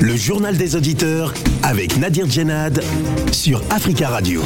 Le 0.00 0.14
journal 0.14 0.58
des 0.58 0.76
auditeurs 0.76 1.32
avec 1.62 1.96
Nadir 1.96 2.28
Djenad 2.28 2.82
sur 3.32 3.62
Africa 3.70 4.10
Radio. 4.10 4.42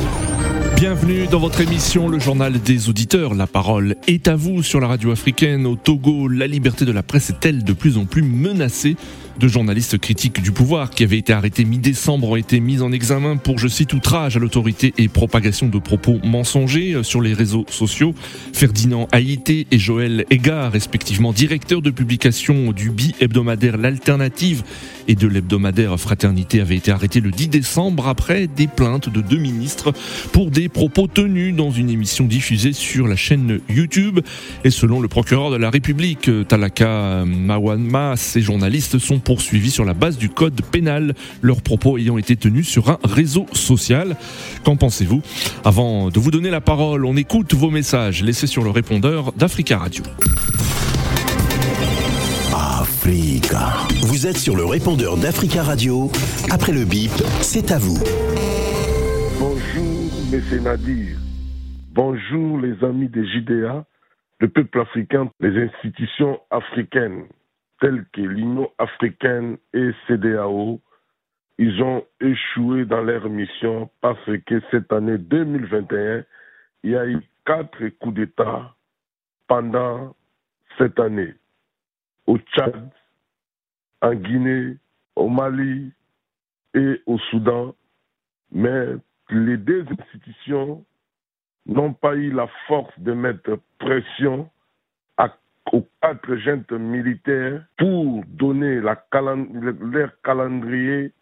Bienvenue 0.76 1.26
dans 1.26 1.40
votre 1.40 1.60
émission 1.60 2.08
Le 2.08 2.20
Journal 2.20 2.60
des 2.60 2.88
Auditeurs. 2.88 3.34
La 3.34 3.48
parole 3.48 3.96
est 4.06 4.28
à 4.28 4.36
vous 4.36 4.62
sur 4.62 4.78
la 4.78 4.86
radio 4.86 5.10
africaine. 5.10 5.66
Au 5.66 5.74
Togo, 5.74 6.28
la 6.28 6.46
liberté 6.46 6.84
de 6.84 6.92
la 6.92 7.02
presse 7.02 7.30
est-elle 7.30 7.64
de 7.64 7.72
plus 7.72 7.98
en 7.98 8.04
plus 8.04 8.22
menacée? 8.22 8.94
Deux 9.38 9.48
journalistes 9.48 9.98
critiques 9.98 10.42
du 10.42 10.50
pouvoir 10.50 10.90
qui 10.90 11.04
avaient 11.04 11.18
été 11.18 11.32
arrêtés 11.32 11.64
mi-décembre 11.64 12.30
ont 12.30 12.36
été 12.36 12.58
mis 12.60 12.82
en 12.82 12.90
examen 12.90 13.36
pour, 13.36 13.58
je 13.58 13.68
cite, 13.68 13.92
outrage 13.92 14.36
à 14.36 14.40
l'autorité 14.40 14.92
et 14.98 15.08
propagation 15.08 15.68
de 15.68 15.78
propos 15.78 16.18
mensongers 16.24 17.02
sur 17.02 17.20
les 17.20 17.34
réseaux 17.34 17.64
sociaux. 17.70 18.14
Ferdinand 18.52 19.06
Haïté 19.12 19.66
et 19.70 19.78
Joël 19.78 20.24
Ega, 20.30 20.68
respectivement 20.68 21.32
directeurs 21.32 21.82
de 21.82 21.90
publication 21.90 22.72
du 22.72 22.90
bi-hebdomadaire 22.90 23.76
L'Alternative 23.76 24.62
et 25.06 25.14
de 25.14 25.28
l'hebdomadaire 25.28 25.98
Fraternité, 25.98 26.60
avaient 26.60 26.76
été 26.76 26.90
arrêtés 26.90 27.20
le 27.20 27.30
10 27.30 27.48
décembre 27.48 28.08
après 28.08 28.48
des 28.48 28.66
plaintes 28.66 29.08
de 29.08 29.20
deux 29.20 29.38
ministres 29.38 29.92
pour 30.32 30.50
des 30.50 30.68
propos 30.68 31.06
tenus 31.06 31.54
dans 31.54 31.70
une 31.70 31.90
émission 31.90 32.24
diffusée 32.24 32.72
sur 32.72 33.06
la 33.06 33.16
chaîne 33.16 33.60
YouTube. 33.68 34.20
Et 34.64 34.70
selon 34.70 35.00
le 35.00 35.08
procureur 35.08 35.50
de 35.50 35.56
la 35.56 35.70
République, 35.70 36.30
Talaka 36.48 37.24
Mawanma, 37.24 38.14
ces 38.16 38.40
journalistes 38.40 38.98
sont 38.98 39.20
poursuivis 39.28 39.70
sur 39.70 39.84
la 39.84 39.92
base 39.92 40.16
du 40.16 40.30
code 40.30 40.58
pénal, 40.72 41.12
leurs 41.42 41.60
propos 41.60 41.98
ayant 41.98 42.16
été 42.16 42.34
tenus 42.34 42.66
sur 42.66 42.88
un 42.88 42.98
réseau 43.04 43.44
social. 43.52 44.16
Qu'en 44.64 44.76
pensez-vous? 44.76 45.20
Avant 45.66 46.08
de 46.08 46.18
vous 46.18 46.30
donner 46.30 46.48
la 46.48 46.62
parole, 46.62 47.04
on 47.04 47.14
écoute 47.14 47.52
vos 47.52 47.68
messages 47.68 48.22
laissés 48.22 48.46
sur 48.46 48.64
le 48.64 48.70
répondeur 48.70 49.34
d'Africa 49.34 49.76
Radio. 49.76 50.02
Africa. 52.54 53.68
Vous 54.00 54.26
êtes 54.26 54.38
sur 54.38 54.56
le 54.56 54.64
répondeur 54.64 55.18
d'Africa 55.18 55.62
Radio. 55.62 56.10
Après 56.50 56.72
le 56.72 56.86
bip, 56.86 57.12
c'est 57.42 57.70
à 57.70 57.78
vous. 57.78 57.98
Bonjour, 59.38 60.10
Messieurs 60.32 60.60
Nadir. 60.60 61.18
Bonjour, 61.92 62.60
les 62.60 62.82
amis 62.82 63.10
des 63.10 63.26
JDA, 63.26 63.84
le 64.40 64.48
peuple 64.48 64.80
africain, 64.80 65.30
les 65.40 65.66
institutions 65.66 66.38
africaines 66.50 67.24
tels 67.80 68.04
que 68.12 68.20
l'Union 68.20 68.70
africaine 68.78 69.58
et 69.72 69.90
CDAO, 70.06 70.80
ils 71.58 71.82
ont 71.82 72.04
échoué 72.20 72.84
dans 72.84 73.02
leur 73.02 73.28
mission 73.28 73.90
parce 74.00 74.30
que 74.46 74.60
cette 74.70 74.92
année 74.92 75.18
2021, 75.18 76.24
il 76.84 76.90
y 76.90 76.96
a 76.96 77.06
eu 77.06 77.20
quatre 77.44 77.88
coups 78.00 78.14
d'État 78.14 78.74
pendant 79.48 80.14
cette 80.76 81.00
année. 81.00 81.34
Au 82.26 82.38
Tchad, 82.38 82.90
en 84.02 84.14
Guinée, 84.14 84.76
au 85.16 85.28
Mali 85.28 85.92
et 86.74 87.02
au 87.06 87.18
Soudan. 87.30 87.74
Mais 88.52 88.86
les 89.30 89.56
deux 89.56 89.84
institutions 89.98 90.84
n'ont 91.66 91.92
pas 91.92 92.14
eu 92.14 92.30
la 92.30 92.46
force 92.66 92.98
de 92.98 93.12
mettre 93.12 93.58
pression 93.78 94.48
aux 95.72 95.86
quatre 96.02 96.36
jeunes 96.36 96.64
militaires 96.78 97.64
pour 97.76 98.24
donner 98.26 98.80
leur 98.80 99.08
calendrier 100.22 101.12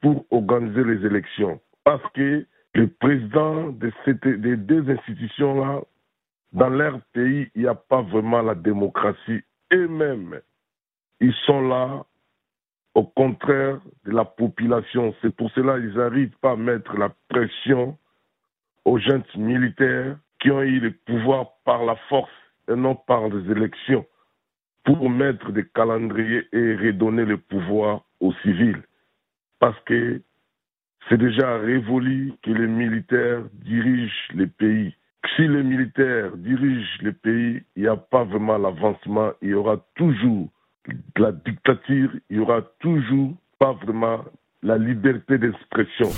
pour 0.00 0.24
organiser 0.30 0.84
les 0.84 1.06
élections. 1.06 1.60
Parce 1.84 2.02
que 2.12 2.46
le 2.74 2.88
président 2.88 3.70
de 3.70 3.90
des 4.36 4.56
deux 4.56 4.88
institutions-là, 4.90 5.82
dans 6.52 6.68
leur 6.68 7.00
pays, 7.12 7.50
il 7.54 7.62
n'y 7.62 7.68
a 7.68 7.74
pas 7.74 8.02
vraiment 8.02 8.42
la 8.42 8.54
démocratie. 8.54 9.42
Et 9.70 9.86
même, 9.86 10.40
ils 11.20 11.34
sont 11.46 11.60
là 11.62 12.04
au 12.94 13.04
contraire 13.04 13.80
de 14.04 14.10
la 14.10 14.24
population. 14.24 15.14
C'est 15.22 15.34
pour 15.34 15.50
cela 15.52 15.78
qu'ils 15.78 15.94
n'arrivent 15.94 16.36
pas 16.40 16.52
à 16.52 16.56
mettre 16.56 16.96
la 16.96 17.10
pression 17.28 17.96
aux 18.84 18.98
jeunes 18.98 19.24
militaires 19.36 20.16
qui 20.40 20.50
ont 20.50 20.62
eu 20.62 20.80
le 20.80 20.92
pouvoir 20.92 21.52
par 21.64 21.84
la 21.84 21.96
force 22.08 22.30
et 22.70 22.76
non 22.76 22.94
par 22.94 23.28
des 23.28 23.50
élections 23.50 24.06
pour 24.84 25.10
mettre 25.10 25.52
des 25.52 25.66
calendriers 25.74 26.46
et 26.52 26.76
redonner 26.76 27.24
le 27.24 27.36
pouvoir 27.36 28.02
aux 28.20 28.32
civils. 28.42 28.82
Parce 29.58 29.78
que 29.84 30.22
c'est 31.08 31.18
déjà 31.18 31.58
révolu 31.58 32.32
que 32.42 32.50
les 32.50 32.66
militaires 32.66 33.42
dirigent 33.64 34.32
les 34.34 34.46
pays. 34.46 34.94
Si 35.36 35.42
les 35.42 35.62
militaires 35.62 36.36
dirigent 36.36 36.98
les 37.02 37.12
pays, 37.12 37.62
il 37.76 37.82
n'y 37.82 37.88
a 37.88 37.96
pas 37.96 38.24
vraiment 38.24 38.56
l'avancement. 38.56 39.32
Il 39.42 39.50
y 39.50 39.54
aura 39.54 39.76
toujours 39.96 40.48
la 41.16 41.32
dictature, 41.32 42.10
il 42.30 42.36
y 42.36 42.40
aura 42.40 42.62
toujours 42.80 43.34
pas 43.58 43.72
vraiment 43.72 44.24
la 44.62 44.78
liberté 44.78 45.36
d'expression. 45.38 46.08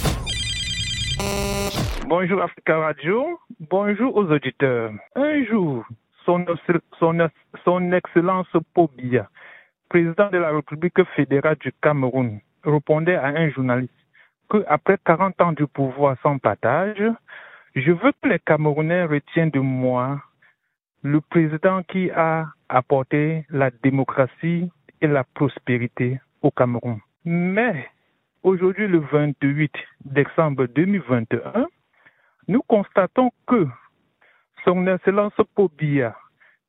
Bonjour 2.09 2.43
Africa 2.43 2.79
Radio, 2.79 3.39
bonjour 3.71 4.17
aux 4.17 4.31
auditeurs. 4.31 4.93
Un 5.17 5.45
jour, 5.45 5.85
son, 6.25 7.93
Excellence 7.93 8.47
Pobia, 8.75 9.29
président 9.89 10.31
de 10.31 10.39
la 10.39 10.51
République 10.51 11.03
fédérale 11.17 11.57
du 11.61 11.73
Cameroun, 11.83 12.41
répondait 12.65 13.17
à 13.17 13.27
un 13.27 13.51
journaliste 13.51 13.93
qu'après 14.51 14.99
40 15.05 15.41
ans 15.41 15.53
du 15.53 15.67
pouvoir 15.67 16.17
sans 16.23 16.39
partage, 16.39 17.03
je 17.75 17.93
veux 17.93 18.13
que 18.23 18.29
les 18.29 18.39
Camerounais 18.39 19.05
retiennent 19.05 19.51
de 19.51 19.61
moi 19.61 20.21
le 21.03 21.21
président 21.21 21.83
qui 21.83 22.11
a 22.11 22.47
apporté 22.69 23.45
la 23.51 23.71
démocratie 23.83 24.71
et 25.01 25.07
la 25.07 25.25
prospérité 25.25 26.21
au 26.43 26.51
Cameroun. 26.51 27.01
Mais 27.25 27.89
aujourd'hui, 28.43 28.87
le 28.87 28.99
28 28.99 29.73
décembre 30.05 30.67
2021, 30.67 31.67
nous 32.49 32.63
constatons 32.69 33.31
que 33.47 33.67
son 34.65 34.87
Excellence 34.87 35.35
Pobia, 35.55 36.17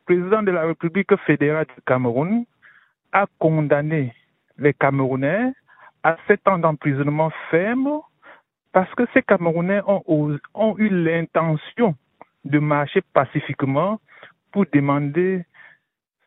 président 0.06 0.44
de 0.44 0.52
la 0.52 0.66
République 0.66 1.16
fédérale 1.26 1.66
du 1.66 1.82
Cameroun, 1.86 2.46
a 3.12 3.26
condamné 3.40 4.14
les 4.58 4.74
Camerounais 4.74 5.54
à 6.04 6.18
sept 6.28 6.48
ans 6.48 6.58
d'emprisonnement 6.58 7.32
ferme 7.50 8.02
parce 8.72 8.94
que 8.96 9.04
ces 9.14 9.22
Camerounais 9.22 9.82
ont, 9.86 10.04
ont 10.54 10.76
eu 10.78 10.90
l'intention 10.90 11.96
de 12.44 12.60
marcher 12.60 13.02
pacifiquement 13.14 14.00
pour 14.52 14.66
demander 14.74 15.46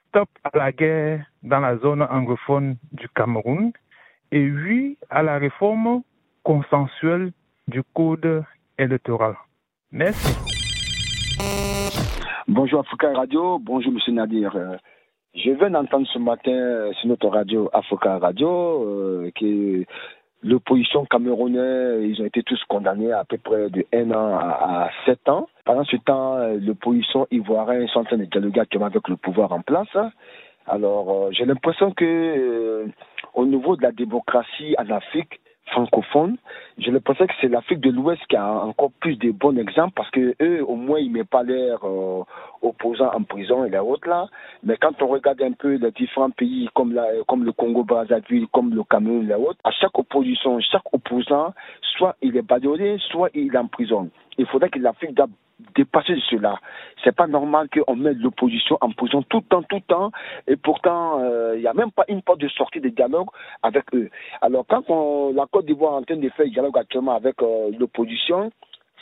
stop 0.09 0.29
à 0.45 0.57
la 0.57 0.73
guerre 0.73 1.27
dans 1.43 1.61
la 1.61 1.77
zone 1.79 2.03
anglophone 2.03 2.77
du 2.93 3.09
Cameroun 3.11 3.73
et 4.31 4.51
oui 4.51 4.99
à 5.11 5.23
la 5.23 5.39
réforme 5.39 6.03
consensuelle 6.43 7.33
du 7.69 7.83
code 7.95 8.45
électoral. 8.79 9.35
Merci. 9.93 10.56
Bonjour 12.49 12.81
Africa 12.81 13.13
Radio, 13.13 13.59
bonjour 13.59 13.93
Monsieur 13.93 14.13
Nadir. 14.13 14.55
Euh, 14.57 14.77
je 15.35 15.51
viens 15.51 15.71
d'entendre 15.71 16.07
ce 16.13 16.19
matin 16.19 16.53
euh, 16.53 16.93
sur 16.95 17.09
notre 17.09 17.29
radio 17.29 17.69
Africa 17.73 18.19
Radio 18.19 18.49
euh, 18.49 19.31
que 19.39 19.85
l'opposition 20.43 21.05
camerounaise, 21.07 22.05
ils 22.05 22.23
ont 22.23 22.25
été 22.25 22.43
tous 22.43 22.63
condamnés 22.69 23.13
à, 23.13 23.25
peu 23.25 23.39
près 23.39 23.69
de 23.71 23.85
1 23.93 24.11
an 24.13 24.39
à, 24.39 24.91
7 25.07 25.29
ans. 25.29 25.49
Pendant 25.65 25.85
ce 25.85 25.97
temps, 25.97 26.39
l'opposition 26.61 27.27
ivoirienne 27.31 27.89
sont 27.89 28.01
en 28.01 28.05
train 28.05 28.19
de 28.19 28.25
dialoguer 28.27 28.61
actuellement 28.61 28.87
avec 28.87 29.09
le 29.09 29.17
pouvoir 29.17 29.53
en 29.53 29.61
place. 29.61 29.89
Alors, 30.67 31.33
j'ai 31.33 31.45
l'impression 31.45 31.93
que 31.93 32.87
au 33.35 33.47
niveau 33.47 33.77
de 33.77 33.83
la 33.83 33.93
démocratie 33.93 34.77
en 34.79 34.89
Afrique, 34.91 35.41
francophone. 35.67 36.37
Je 36.79 36.91
le 36.91 37.01
pensais 37.01 37.27
que 37.27 37.33
c'est 37.41 37.49
l'Afrique 37.49 37.81
de 37.81 37.91
l'Ouest 37.91 38.23
qui 38.29 38.37
a 38.37 38.47
encore 38.47 38.93
plus 39.01 39.17
de 39.17 39.31
bons 39.31 39.57
exemples 39.57 39.93
parce 39.97 40.11
que 40.11 40.35
eux, 40.41 40.65
au 40.65 40.77
moins, 40.77 40.99
ils 40.99 41.09
ne 41.09 41.19
mettent 41.19 41.31
pas 41.31 41.43
l'air 41.43 41.79
euh, 41.85 42.23
opposants 42.63 43.11
en 43.15 43.23
prison 43.23 43.65
et 43.65 43.71
les 43.71 43.79
autres 43.79 44.09
là. 44.09 44.27
Mais 44.63 44.77
quand 44.77 45.01
on 45.03 45.09
regarde 45.09 45.43
un 45.43 45.53
peu 45.53 45.75
les 45.75 45.91
différents 45.93 46.31
pays 46.31 46.69
comme, 46.75 46.93
le 46.93 47.53
Congo-Brazzaville, 47.53 48.47
comme 48.53 48.75
le 48.75 48.85
Cameroun 48.85 49.25
et 49.25 49.29
les 49.29 49.35
autres, 49.35 49.59
à 49.65 49.71
chaque 49.71 49.99
opposition, 49.99 50.59
chaque 50.61 50.93
opposant, 50.93 51.55
soit 51.97 52.17
il 52.23 52.37
est 52.37 52.43
bâillonné, 52.43 52.99
soit 53.11 53.31
il 53.35 53.55
est 53.55 53.59
en 53.59 53.67
prison. 53.67 54.11
Il 54.39 54.47
faudrait 54.47 54.69
que 54.69 54.79
l'Afrique 54.79 55.15
dépasser 55.75 56.17
cela. 56.31 56.59
C'est 57.03 57.15
pas 57.15 57.27
normal 57.27 57.69
qu'on 57.71 57.97
mette 57.97 58.19
l'opposition 58.19 58.77
en 58.81 58.91
prison 58.91 59.23
tout 59.23 59.39
le 59.39 59.45
temps, 59.45 59.63
tout 59.63 59.77
le 59.77 59.83
temps, 59.83 60.11
et 60.47 60.57
pourtant, 60.57 61.21
euh, 61.21 61.55
il 61.57 61.61
n'y 61.61 61.67
a 61.67 61.75
même 61.75 61.91
pas 61.93 62.05
une 62.09 62.23
porte 62.23 62.41
de 62.41 62.49
sortie 62.49 62.81
de 62.81 62.89
dialogue 62.89 63.29
avec 63.63 63.85
eux. 63.95 64.11
Alors, 64.43 64.67
quand 64.67 64.85
la 65.35 65.47
Côte 65.47 65.67
d'Ivoire 65.67 65.95
est 65.95 65.97
en 65.97 66.03
train 66.03 66.17
de 66.17 66.29
faire 66.31 66.47
dialogue 66.47 66.79
actuellement 66.79 67.15
avec 67.15 67.41
euh, 67.43 67.71
l'opposition, 67.79 68.51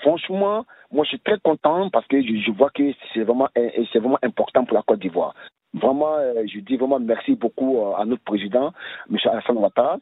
franchement, 0.02 0.64
moi, 0.92 1.04
je 1.04 1.10
suis 1.10 1.20
très 1.20 1.38
content 1.38 1.90
parce 1.90 2.06
que 2.06 2.22
je, 2.22 2.50
vois 2.52 2.70
que 2.70 2.92
c'est 3.12 3.22
vraiment, 3.22 3.48
c'est 3.54 3.98
vraiment 3.98 4.18
important 4.22 4.64
pour 4.64 4.76
la 4.76 4.82
Côte 4.82 5.00
d'Ivoire. 5.00 5.34
Vraiment, 5.74 6.14
euh, 6.18 6.44
je 6.46 6.60
dis 6.60 6.76
vraiment 6.76 7.00
merci 7.00 7.34
beaucoup 7.34 7.80
à 7.96 8.04
notre 8.04 8.22
président, 8.22 8.72
M. 9.10 9.16
Alassane 9.24 9.56
Ouattara, 9.56 9.98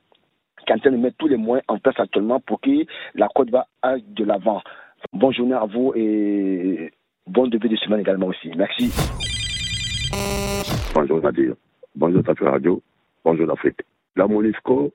qui 0.67 0.73
est 0.73 0.77
en 0.77 0.79
train 0.79 0.91
de 0.91 0.97
mettre 0.97 1.17
tous 1.17 1.29
les 1.29 1.39
moyens 1.39 1.65
en 1.69 1.79
place 1.79 1.99
actuellement 1.99 2.41
pour 2.41 2.61
que 2.61 2.85
la 3.15 3.29
Côte 3.29 3.47
d'Ivoire 3.47 3.67
aille 3.81 4.05
de 4.07 4.25
l'avant. 4.25 4.61
Bonne 5.13 5.33
journée 5.33 5.55
à 5.55 5.67
vous 5.67 5.93
et 5.95 6.93
bon 7.27 7.47
début 7.49 7.69
de 7.69 7.77
semaine 7.77 8.01
également 8.01 8.29
aussi. 8.29 8.51
Merci. 8.57 8.91
Bonjour 10.95 11.21
Nadir. 11.23 11.55
Bonjour 11.95 12.23
Tafia 12.23 12.51
Radio. 12.51 12.83
Bonjour 13.25 13.47
l'Afrique. 13.47 13.81
la 14.17 14.27
MONUSCO 14.27 14.93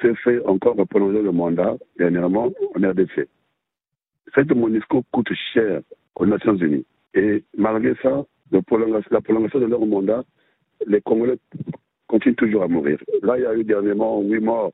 s'est 0.00 0.14
fait 0.16 0.44
encore 0.46 0.76
prolonger 0.88 1.22
le 1.22 1.32
mandat 1.32 1.76
dernièrement 1.98 2.50
en 2.74 2.90
RDC. 2.90 3.28
Cette 4.34 4.54
MONUSCO 4.54 5.04
coûte 5.12 5.32
cher 5.52 5.80
aux 6.16 6.26
Nations 6.26 6.56
Unies. 6.56 6.84
Et 7.14 7.44
malgré 7.56 7.94
ça, 8.02 8.24
la 8.50 8.62
prolongation 8.62 9.60
de 9.60 9.66
leur 9.66 9.86
mandat, 9.86 10.24
les 10.86 11.00
Congolais 11.00 11.38
continuent 12.06 12.34
toujours 12.34 12.62
à 12.64 12.68
mourir. 12.68 12.98
Là, 13.22 13.38
il 13.38 13.42
y 13.42 13.46
a 13.46 13.54
eu 13.54 13.64
dernièrement 13.64 14.20
huit 14.20 14.40
morts 14.40 14.72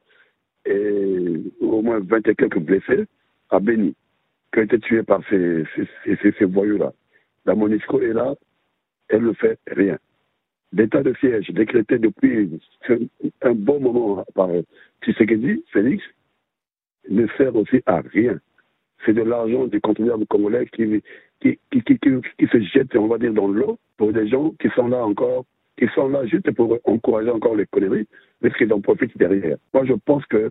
et 0.64 1.42
au 1.60 1.82
moins 1.82 2.00
vingt 2.00 2.26
et 2.26 2.34
quelques 2.34 2.58
blessés 2.58 3.06
à 3.50 3.60
Béni, 3.60 3.94
qui 4.52 4.60
ont 4.60 4.62
été 4.62 4.78
tués 4.78 5.02
par 5.02 5.20
ces, 5.28 5.64
ces, 6.04 6.32
ces, 6.38 6.44
voyous-là. 6.44 6.92
La 7.46 7.54
MONUSCO 7.54 8.00
est 8.02 8.12
là, 8.12 8.34
elle 9.08 9.24
ne 9.24 9.32
fait 9.32 9.58
rien. 9.66 9.98
L'état 10.72 11.02
de 11.02 11.14
siège 11.14 11.50
décrété 11.50 11.98
depuis 11.98 12.60
un 13.42 13.52
bon 13.52 13.80
moment 13.80 14.24
par 14.34 14.50
Tshisekedi, 15.02 15.64
Félix, 15.72 16.02
ne 17.08 17.26
sert 17.36 17.54
aussi 17.56 17.82
à 17.86 18.00
rien. 18.00 18.38
C'est 19.04 19.14
de 19.14 19.22
l'argent 19.22 19.66
du 19.66 19.80
contribuable 19.80 20.26
congolais 20.26 20.66
qui, 20.66 21.02
qui, 21.40 21.58
qui, 21.70 21.82
qui, 21.82 21.98
qui 21.98 22.46
se 22.46 22.60
jette, 22.60 22.94
on 22.94 23.08
va 23.08 23.18
dire, 23.18 23.32
dans 23.32 23.48
l'eau 23.48 23.78
pour 23.96 24.12
des 24.12 24.28
gens 24.28 24.50
qui 24.60 24.68
sont 24.70 24.88
là 24.88 25.04
encore 25.04 25.44
ils 25.80 25.90
sont 25.90 26.08
là 26.08 26.26
juste 26.26 26.50
pour 26.52 26.78
encourager 26.84 27.30
encore 27.30 27.56
l'économie, 27.56 28.06
mais 28.40 28.50
qu'ils 28.50 28.72
en 28.72 28.80
profitent 28.80 29.16
derrière. 29.16 29.56
Moi, 29.72 29.84
je 29.86 29.94
pense 30.04 30.24
que 30.26 30.50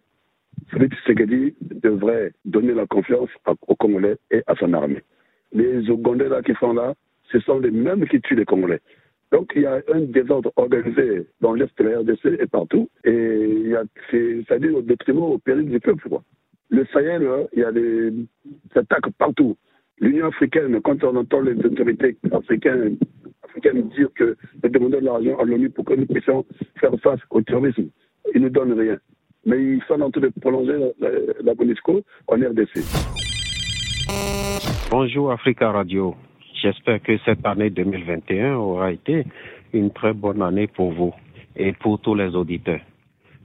Félix 0.68 0.96
Tshisekedi 0.98 1.56
devrait 1.62 2.32
donner 2.46 2.74
la 2.74 2.86
confiance 2.86 3.30
aux 3.68 3.76
Congolais 3.76 4.18
et 4.32 4.42
à 4.48 4.56
son 4.56 4.74
armée. 4.74 5.04
Les 5.52 5.90
Ougandais 5.90 6.30
qui 6.46 6.54
sont 6.60 6.74
là, 6.74 6.94
ce 7.32 7.40
sont 7.40 7.60
les 7.60 7.72
mêmes 7.72 8.08
qui 8.08 8.22
tuent 8.22 8.36
les 8.36 8.46
Congolais. 8.46 8.82
Donc 9.32 9.52
il 9.56 9.64
y 9.64 9.66
a 9.66 9.82
un 9.94 10.02
désordre 10.02 10.52
organisé 10.56 11.28
dans 11.42 11.54
l'Est 11.54 11.78
de 11.78 11.84
la 11.84 12.00
RDC 12.00 12.42
et 12.42 12.48
partout, 12.48 12.90
et 13.04 13.74
c'est-à-dire 14.10 14.76
au 14.76 14.82
détriment, 14.82 15.24
au 15.24 15.38
péril 15.38 15.70
du 15.70 15.80
peuple. 15.80 16.10
Le 16.70 16.86
Sahel, 16.94 17.26
hein, 17.26 17.46
il 17.54 17.60
y 17.60 17.64
a 17.64 17.72
des 17.72 18.12
attaques 18.76 19.10
partout. 19.18 19.56
L'Union 20.00 20.28
africaine, 20.28 20.80
quand 20.82 21.04
on 21.04 21.16
entend 21.16 21.42
les 21.42 21.54
autorités 21.66 22.18
africaines 22.32 22.98
africaine 23.44 23.90
dire 23.90 24.10
que 24.16 24.38
de 24.62 24.68
demander 24.68 25.00
de 25.00 25.06
l'argent 25.06 25.38
à 25.38 25.44
l'ONU 25.44 25.70
pour 25.70 25.86
que 25.86 25.94
nous 25.94 26.06
puissions 26.06 26.46
faire 26.80 26.92
face 27.02 27.20
au 27.30 27.42
terrorisme. 27.42 27.90
Ils 28.34 28.42
ne 28.42 28.50
donnent 28.50 28.80
rien. 28.80 28.98
Mais 29.50 29.64
ils 29.64 29.82
sont 29.88 30.00
en 30.00 30.12
train 30.12 30.22
de 30.22 30.32
prolonger 30.40 30.78
la, 31.00 31.54
en 32.28 32.36
RDC. 32.36 32.86
Bonjour 34.92 35.32
Africa 35.32 35.72
Radio. 35.72 36.16
J'espère 36.62 37.02
que 37.02 37.18
cette 37.26 37.44
année 37.48 37.72
2021 37.72 38.58
aura 38.58 38.92
été 38.92 39.26
une 39.74 39.90
très 39.90 40.14
bonne 40.14 40.44
année 40.44 40.68
pour 40.68 40.92
vous 40.92 41.14
et 41.56 41.72
pour 41.74 42.00
tous 42.00 42.14
les 42.14 42.36
auditeurs. 42.36 42.82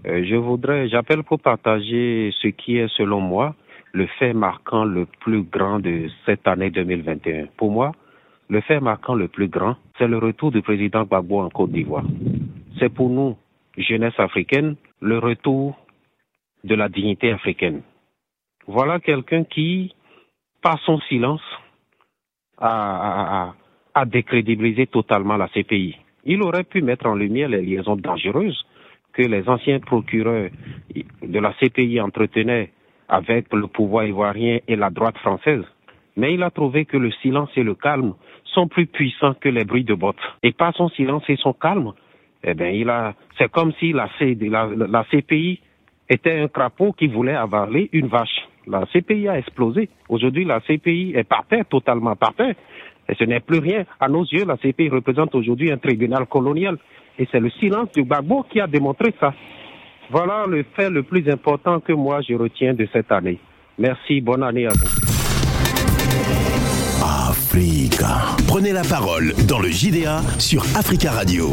Euh, 0.06 0.22
je 0.28 0.36
voudrais, 0.36 0.90
j'appelle 0.90 1.22
pour 1.22 1.40
partager 1.40 2.34
ce 2.42 2.48
qui 2.48 2.76
est 2.76 2.88
selon 2.98 3.20
moi 3.20 3.54
le 3.94 4.06
fait 4.18 4.34
marquant 4.34 4.84
le 4.84 5.06
plus 5.20 5.42
grand 5.42 5.78
de 5.78 6.08
cette 6.26 6.46
année 6.46 6.68
2021. 6.68 7.46
Pour 7.56 7.70
moi, 7.70 7.92
le 8.50 8.60
fait 8.60 8.80
marquant 8.80 9.14
le 9.14 9.28
plus 9.28 9.48
grand, 9.48 9.76
c'est 9.96 10.08
le 10.08 10.18
retour 10.18 10.50
du 10.50 10.60
président 10.60 11.04
Gbagbo 11.04 11.40
en 11.40 11.48
Côte 11.48 11.72
d'Ivoire. 11.72 12.04
C'est 12.78 12.92
pour 12.92 13.08
nous, 13.08 13.38
jeunesse 13.78 14.18
africaine, 14.18 14.76
le 15.00 15.18
retour 15.18 15.78
de 16.64 16.74
la 16.74 16.88
dignité 16.88 17.30
africaine. 17.30 17.82
Voilà 18.66 18.98
quelqu'un 18.98 19.44
qui, 19.44 19.94
par 20.62 20.80
son 20.80 20.98
silence, 21.02 21.42
a, 22.58 23.52
décrédibilisé 24.06 24.86
totalement 24.86 25.36
la 25.36 25.48
CPI. 25.48 25.96
Il 26.24 26.42
aurait 26.42 26.64
pu 26.64 26.82
mettre 26.82 27.06
en 27.06 27.14
lumière 27.14 27.48
les 27.48 27.62
liaisons 27.62 27.96
dangereuses 27.96 28.66
que 29.12 29.22
les 29.22 29.48
anciens 29.48 29.78
procureurs 29.78 30.50
de 31.22 31.38
la 31.38 31.52
CPI 31.54 32.00
entretenaient 32.00 32.72
avec 33.08 33.52
le 33.52 33.66
pouvoir 33.66 34.06
ivoirien 34.06 34.58
et 34.66 34.76
la 34.76 34.90
droite 34.90 35.18
française. 35.18 35.64
Mais 36.16 36.34
il 36.34 36.42
a 36.42 36.50
trouvé 36.50 36.86
que 36.86 36.96
le 36.96 37.10
silence 37.22 37.50
et 37.56 37.62
le 37.62 37.74
calme 37.74 38.14
sont 38.44 38.68
plus 38.68 38.86
puissants 38.86 39.34
que 39.34 39.48
les 39.48 39.64
bruits 39.64 39.84
de 39.84 39.94
bottes. 39.94 40.16
Et 40.42 40.52
par 40.52 40.74
son 40.74 40.88
silence 40.90 41.24
et 41.28 41.36
son 41.36 41.52
calme, 41.52 41.92
eh 42.42 42.54
bien, 42.54 42.68
il 42.68 42.88
a, 42.88 43.14
c'est 43.38 43.50
comme 43.50 43.72
si 43.74 43.92
la, 43.92 44.08
CPI 45.10 45.60
était 46.08 46.40
un 46.40 46.48
crapaud 46.48 46.92
qui 46.92 47.06
voulait 47.06 47.34
avaler 47.34 47.88
une 47.92 48.08
vache. 48.08 48.48
La 48.66 48.84
CPI 48.92 49.28
a 49.28 49.38
explosé. 49.38 49.88
Aujourd'hui, 50.08 50.44
la 50.44 50.60
CPI 50.60 51.12
est 51.14 51.24
par 51.24 51.44
terre, 51.46 51.64
totalement 51.66 52.16
par 52.16 52.34
terre. 52.34 52.54
Et 53.08 53.14
ce 53.14 53.24
n'est 53.24 53.40
plus 53.40 53.58
rien. 53.58 53.84
À 54.00 54.08
nos 54.08 54.24
yeux, 54.24 54.44
la 54.46 54.56
CPI 54.56 54.88
représente 54.88 55.34
aujourd'hui 55.34 55.70
un 55.70 55.76
tribunal 55.76 56.26
colonial. 56.26 56.78
Et 57.18 57.28
c'est 57.30 57.40
le 57.40 57.50
silence 57.50 57.92
du 57.92 58.02
Gbagbo 58.02 58.44
qui 58.50 58.60
a 58.60 58.66
démontré 58.66 59.14
ça. 59.20 59.34
Voilà 60.10 60.44
le 60.46 60.64
fait 60.74 60.90
le 60.90 61.02
plus 61.02 61.28
important 61.30 61.80
que 61.80 61.92
moi 61.92 62.20
je 62.26 62.34
retiens 62.34 62.74
de 62.74 62.86
cette 62.92 63.10
année. 63.12 63.38
Merci, 63.78 64.20
bonne 64.20 64.42
année 64.42 64.66
à 64.66 64.70
vous. 64.70 65.14
Africa. 67.30 68.36
Prenez 68.48 68.72
la 68.72 68.82
parole 68.82 69.32
dans 69.48 69.60
le 69.60 69.68
JDA 69.68 70.20
sur 70.38 70.62
Africa 70.76 71.12
Radio. 71.12 71.46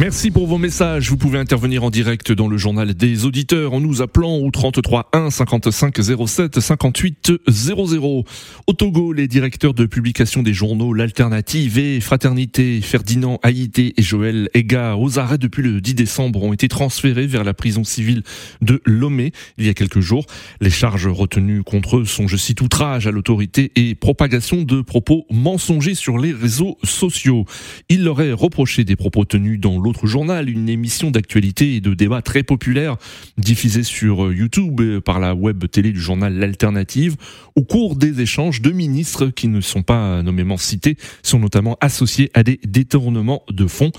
Merci 0.00 0.30
pour 0.30 0.46
vos 0.46 0.56
messages. 0.56 1.10
Vous 1.10 1.18
pouvez 1.18 1.38
intervenir 1.38 1.84
en 1.84 1.90
direct 1.90 2.32
dans 2.32 2.48
le 2.48 2.56
journal 2.56 2.94
des 2.94 3.26
auditeurs 3.26 3.74
en 3.74 3.80
nous 3.80 4.00
appelant 4.00 4.38
au 4.38 4.50
33 4.50 5.10
1 5.12 5.30
55 5.30 6.00
07 6.26 6.60
58 6.60 7.32
00. 7.46 8.24
Au 8.66 8.72
Togo, 8.72 9.12
les 9.12 9.28
directeurs 9.28 9.74
de 9.74 9.84
publication 9.84 10.42
des 10.42 10.54
journaux 10.54 10.94
L'Alternative 10.94 11.78
et 11.78 12.00
Fraternité, 12.00 12.80
Ferdinand 12.80 13.38
Haïté 13.42 13.92
et 13.98 14.02
Joël 14.02 14.48
Ega, 14.54 14.96
aux 14.96 15.18
arrêts 15.18 15.38
depuis 15.38 15.62
le 15.62 15.80
10 15.82 15.94
décembre, 15.94 16.42
ont 16.42 16.54
été 16.54 16.68
transférés 16.68 17.26
vers 17.26 17.44
la 17.44 17.52
prison 17.52 17.84
civile 17.84 18.22
de 18.62 18.80
Lomé 18.86 19.32
il 19.58 19.66
y 19.66 19.68
a 19.68 19.74
quelques 19.74 20.00
jours. 20.00 20.24
Les 20.62 20.70
charges 20.70 21.06
retenues 21.06 21.62
contre 21.62 21.98
eux 21.98 22.04
sont, 22.06 22.28
je 22.28 22.38
cite, 22.38 22.62
outrage 22.62 23.06
à 23.06 23.10
l'autorité 23.10 23.70
et 23.76 23.94
propagation 23.94 24.62
de 24.62 24.80
propos 24.80 25.26
mensongers 25.30 25.94
sur 25.94 26.16
les 26.16 26.32
réseaux 26.32 26.78
sociaux. 26.82 27.44
Il 27.90 28.04
leur 28.04 28.22
est 28.22 28.32
reproché 28.32 28.84
des 28.84 28.96
propos 28.96 29.26
tenus 29.26 29.60
dans 29.60 29.81
l'autre 29.82 30.06
journal, 30.06 30.48
une 30.48 30.68
émission 30.68 31.10
d'actualité 31.10 31.74
et 31.74 31.80
de 31.80 31.94
débat 31.94 32.22
très 32.22 32.42
populaire 32.42 32.96
diffusée 33.36 33.82
sur 33.82 34.26
euh, 34.26 34.34
YouTube 34.34 35.00
par 35.00 35.20
la 35.20 35.34
web 35.34 35.64
télé 35.70 35.92
du 35.92 36.00
journal 36.00 36.34
L'Alternative. 36.34 37.16
Au 37.56 37.62
cours 37.62 37.96
des 37.96 38.20
échanges, 38.20 38.62
deux 38.62 38.72
ministres 38.72 39.26
qui 39.26 39.48
ne 39.48 39.60
sont 39.60 39.82
pas 39.82 40.22
nommément 40.22 40.56
cités 40.56 40.96
sont 41.22 41.38
notamment 41.38 41.76
associés 41.80 42.30
à 42.34 42.42
des 42.42 42.58
détournements 42.64 43.42
de 43.50 43.66
fonds. 43.66 43.92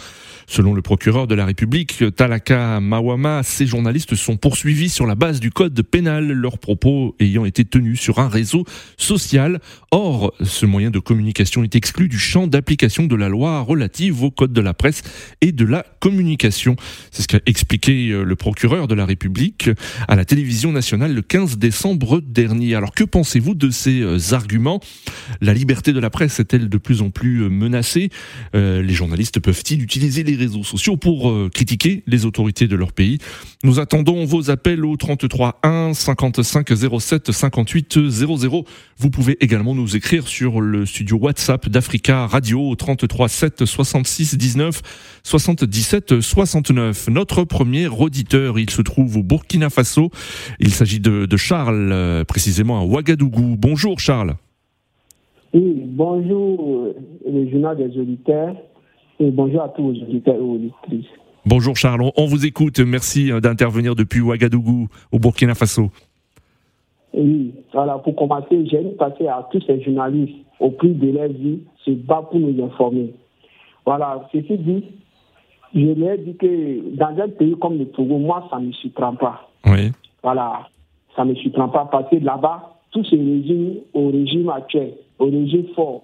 Selon 0.48 0.74
le 0.74 0.82
procureur 0.82 1.28
de 1.28 1.36
la 1.36 1.46
République, 1.46 2.04
Talaka 2.16 2.80
Mawama, 2.80 3.42
ces 3.44 3.66
journalistes 3.66 4.16
sont 4.16 4.38
poursuivis 4.38 4.90
sur 4.90 5.06
la 5.06 5.16
base 5.16 5.40
du 5.40 5.52
code 5.52 5.82
pénal, 5.82 6.32
leurs 6.32 6.58
propos 6.58 7.16
ayant 7.20 7.46
été 7.46 7.66
tenus 7.66 8.00
sur 8.00 8.20
un 8.20 8.28
réseau 8.28 8.66
social. 8.98 9.60
Or, 9.92 10.34
ce 10.42 10.66
moyen 10.66 10.92
de 10.92 11.00
communication 11.00 11.64
est 11.64 11.76
exclu 11.76 12.08
du 12.08 12.20
champ 12.20 12.48
d'application 12.48 13.06
de 13.06 13.16
la 13.16 13.30
loi 13.30 13.62
relative 13.62 14.24
au 14.24 14.32
code 14.32 14.54
de 14.54 14.62
la 14.62 14.74
presse 14.74 15.02
et 15.42 15.52
de 15.52 15.66
la 15.66 15.86
communication. 16.00 16.76
C'est 17.12 17.24
ce 17.24 17.28
qu'a 17.28 17.40
expliqué 17.46 18.10
euh, 18.10 18.24
le 18.24 18.36
procureur 18.36 18.88
de 18.88 18.96
la 18.96 19.06
République 19.06 19.70
à 20.08 20.16
la 20.16 20.26
télévision 20.26 20.72
nationale 20.72 21.14
le 21.14 21.22
15 21.22 21.58
décembre 21.58 22.22
dernier. 22.22 22.76
Alors 22.76 22.94
que 22.94 23.04
pensez-vous 23.04 23.56
de 23.56 23.70
ces 23.70 24.02
euh, 24.02 24.18
arguments? 24.32 24.80
La 25.42 25.54
liberté 25.54 25.94
de 25.94 26.00
la 26.00 26.10
presse 26.10 26.40
est-elle 26.40 26.70
de 26.70 26.78
plus 26.78 27.02
en 27.02 27.10
plus 27.10 27.44
euh, 27.44 27.50
menacée? 27.50 28.10
Les 28.54 28.94
journalistes 28.94 29.40
peuvent-ils 29.40 29.82
utiliser 29.82 30.24
les 30.24 30.33
réseaux 30.36 30.64
sociaux 30.64 30.98
pour 30.98 31.30
euh, 31.30 31.50
critiquer 31.54 32.04
les 32.08 32.26
autorités 32.26 32.68
de 32.68 32.76
leur 32.76 32.92
pays. 32.92 33.18
Nous 33.64 33.80
attendons 33.80 34.26
vos 34.26 34.50
appels 34.50 34.86
au 34.86 34.98
33 34.98 35.60
1 35.64 35.94
55 35.94 36.68
07 37.00 37.32
58 37.32 38.10
00. 38.10 38.66
Vous 38.98 39.10
pouvez 39.10 39.38
également 39.42 39.76
nous 39.76 39.96
écrire 39.96 40.28
sur 40.28 40.62
le 40.62 40.86
studio 40.86 41.18
WhatsApp 41.18 41.70
d'Africa 41.70 42.28
Radio 42.28 42.70
au 42.70 42.76
33 42.76 43.28
7 43.28 43.66
66 43.66 44.38
19 44.38 44.82
77 45.24 46.20
69. 46.22 47.08
Notre 47.10 47.44
premier 47.44 47.88
auditeur, 47.88 48.60
il 48.60 48.70
se 48.70 48.82
trouve 48.82 49.18
au 49.18 49.24
Burkina 49.24 49.70
Faso. 49.70 50.10
Il 50.60 50.72
s'agit 50.72 51.00
de, 51.00 51.28
Charles, 51.38 51.92
euh, 51.92 52.24
précisément 52.24 52.80
à 52.80 52.86
Ouagadougou. 52.86 53.56
Bonjour 53.58 54.00
Charles. 54.00 54.36
Oui, 55.54 55.84
bonjour 55.86 56.86
euh, 56.86 56.96
le 57.32 57.50
journal 57.50 57.78
des 57.78 58.00
auditeurs 58.00 58.56
bonjour 59.20 59.62
à 59.62 59.70
tous 59.70 59.92
les 59.92 60.02
auditeurs 60.02 60.36
et 60.36 60.40
auditrices. 60.40 61.06
Bonjour 61.46 61.76
Charles, 61.76 62.10
on 62.16 62.26
vous 62.26 62.46
écoute. 62.46 62.80
Merci 62.80 63.32
euh, 63.32 63.42
d'intervenir 63.42 63.96
depuis 63.96 64.22
Ouagadougou, 64.22 64.88
au 65.12 65.20
Burkina 65.20 65.56
Faso. 65.56 65.92
Oui, 67.14 67.54
voilà, 67.74 67.98
pour 68.00 68.16
commencer, 68.16 68.66
j'ai 68.72 68.82
passer 68.98 69.28
à 69.28 69.48
tous 69.52 69.62
ces 69.68 69.82
journalistes 69.84 70.36
au 70.60 70.72
prix 70.72 70.94
de 70.94 71.12
leur 71.12 71.28
vie, 71.28 71.60
se 71.86 71.92
battent 71.92 72.30
pour 72.32 72.40
nous 72.40 72.64
informer. 72.64 73.14
Voilà, 73.86 74.28
ceci 74.32 74.58
dit, 74.58 74.86
je 75.76 76.00
leur 76.00 76.12
ai 76.14 76.18
dit 76.20 76.36
que 76.36 76.96
dans 76.96 77.22
un 77.22 77.28
pays 77.28 77.56
comme 77.60 77.78
le 77.78 77.86
Togo, 77.88 78.18
moi, 78.18 78.48
ça 78.50 78.60
ne 78.60 78.68
me 78.68 78.72
surprend 78.72 79.16
pas. 79.16 79.50
Oui. 79.66 79.92
Voilà, 80.24 80.68
ça 81.16 81.26
ne 81.26 81.32
me 81.32 81.36
surprend 81.36 81.68
pas 81.68 81.88
parce 81.92 82.10
que 82.10 82.16
là-bas, 82.16 82.78
tout 82.92 83.04
se 83.04 83.16
résume 83.16 83.80
au 83.94 84.10
régime 84.10 84.50
actuel, 84.50 84.94
au 85.20 85.26
régime 85.26 85.68
fort. 85.76 86.04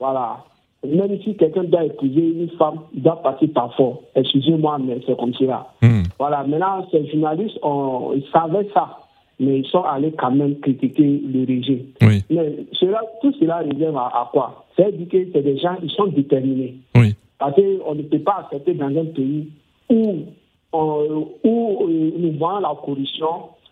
Voilà, 0.00 0.44
même 0.86 1.20
si 1.22 1.34
quelqu'un 1.36 1.64
doit 1.64 1.84
épouser 1.84 2.20
une 2.20 2.48
femme, 2.58 2.80
il 2.94 3.02
doit 3.02 3.20
passer 3.22 3.48
par 3.48 3.74
force. 3.74 3.98
Excusez-moi, 4.14 4.78
mais 4.78 4.98
c'est 5.06 5.16
comme 5.18 5.34
cela. 5.34 5.66
Hmm. 5.82 6.02
Voilà, 6.18 6.44
maintenant, 6.44 6.86
ces 6.90 7.06
journalistes, 7.10 7.58
on, 7.62 8.12
ils 8.14 8.24
savaient 8.32 8.68
ça, 8.72 8.98
mais 9.38 9.58
ils 9.60 9.66
sont 9.66 9.82
allés 9.82 10.12
quand 10.12 10.30
même 10.30 10.58
critiquer 10.60 11.20
le 11.26 11.44
régime. 11.46 11.86
Oui. 12.02 12.22
Mais 12.30 12.56
cela, 12.72 13.00
tout 13.20 13.32
cela 13.38 13.58
réserve 13.58 13.96
à, 13.96 14.06
à 14.06 14.28
quoi? 14.32 14.64
C'est-à-dire 14.76 15.08
que 15.08 15.18
c'est 15.32 15.42
des 15.42 15.58
gens, 15.58 15.76
ils 15.82 15.90
sont 15.90 16.06
déterminés. 16.06 16.76
Oui. 16.96 17.14
Parce 17.38 17.54
qu'on 17.56 17.94
ne 17.94 18.02
peut 18.02 18.18
pas 18.20 18.40
accepter 18.44 18.74
dans 18.74 18.86
un 18.88 19.04
pays 19.06 19.48
où, 19.90 20.14
on- 20.72 21.26
où 21.44 21.78
euh, 21.88 22.10
nous 22.18 22.32
voyons 22.38 22.60
la 22.60 22.74
corruption, 22.84 23.28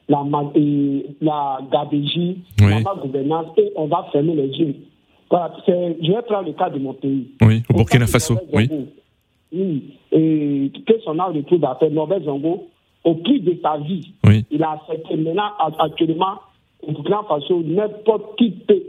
la, 0.09 0.23
et 0.55 1.07
la 1.21 1.59
gabégie, 1.71 2.39
Oui. 2.61 2.71
la 2.71 2.81
malgouvernance, 2.81 3.47
et 3.59 3.73
on 3.77 3.87
va 3.87 4.07
fermer 4.13 4.35
les 4.35 4.49
yeux. 4.49 4.75
Voilà, 5.31 5.53
c'est- 5.67 5.97
je 6.03 6.11
vais 6.13 6.23
prendre 6.23 6.47
le 6.47 6.53
cas 6.55 6.71
de 6.71 6.79
mon 6.79 6.95
pays. 6.95 7.29
Oui, 7.43 7.63
au 7.71 7.75
Burkina 7.75 8.07
Faso. 8.07 8.37
Oui. 8.53 8.69
Oui, 9.53 9.95
et 10.13 10.71
que 10.87 11.01
son 11.05 11.19
âge 11.19 11.35
de 11.35 11.41
tout 11.43 11.57
d'appel, 11.59 11.93
Norbert 11.93 12.23
Zongo, 12.23 12.69
au 13.05 13.15
prix 13.15 13.41
de 13.41 13.57
sa 13.63 13.79
vie, 13.79 14.13
Oui. 14.27 14.45
il 14.51 14.63
a 14.63 14.73
accepté. 14.73 15.17
Maintenant, 15.17 15.51
actuellement, 15.79 16.35
au 16.87 16.93
Burkina 16.93 17.21
Faso, 17.29 17.63
n'importe 17.65 18.37
qui 18.39 18.51
peut 18.51 18.83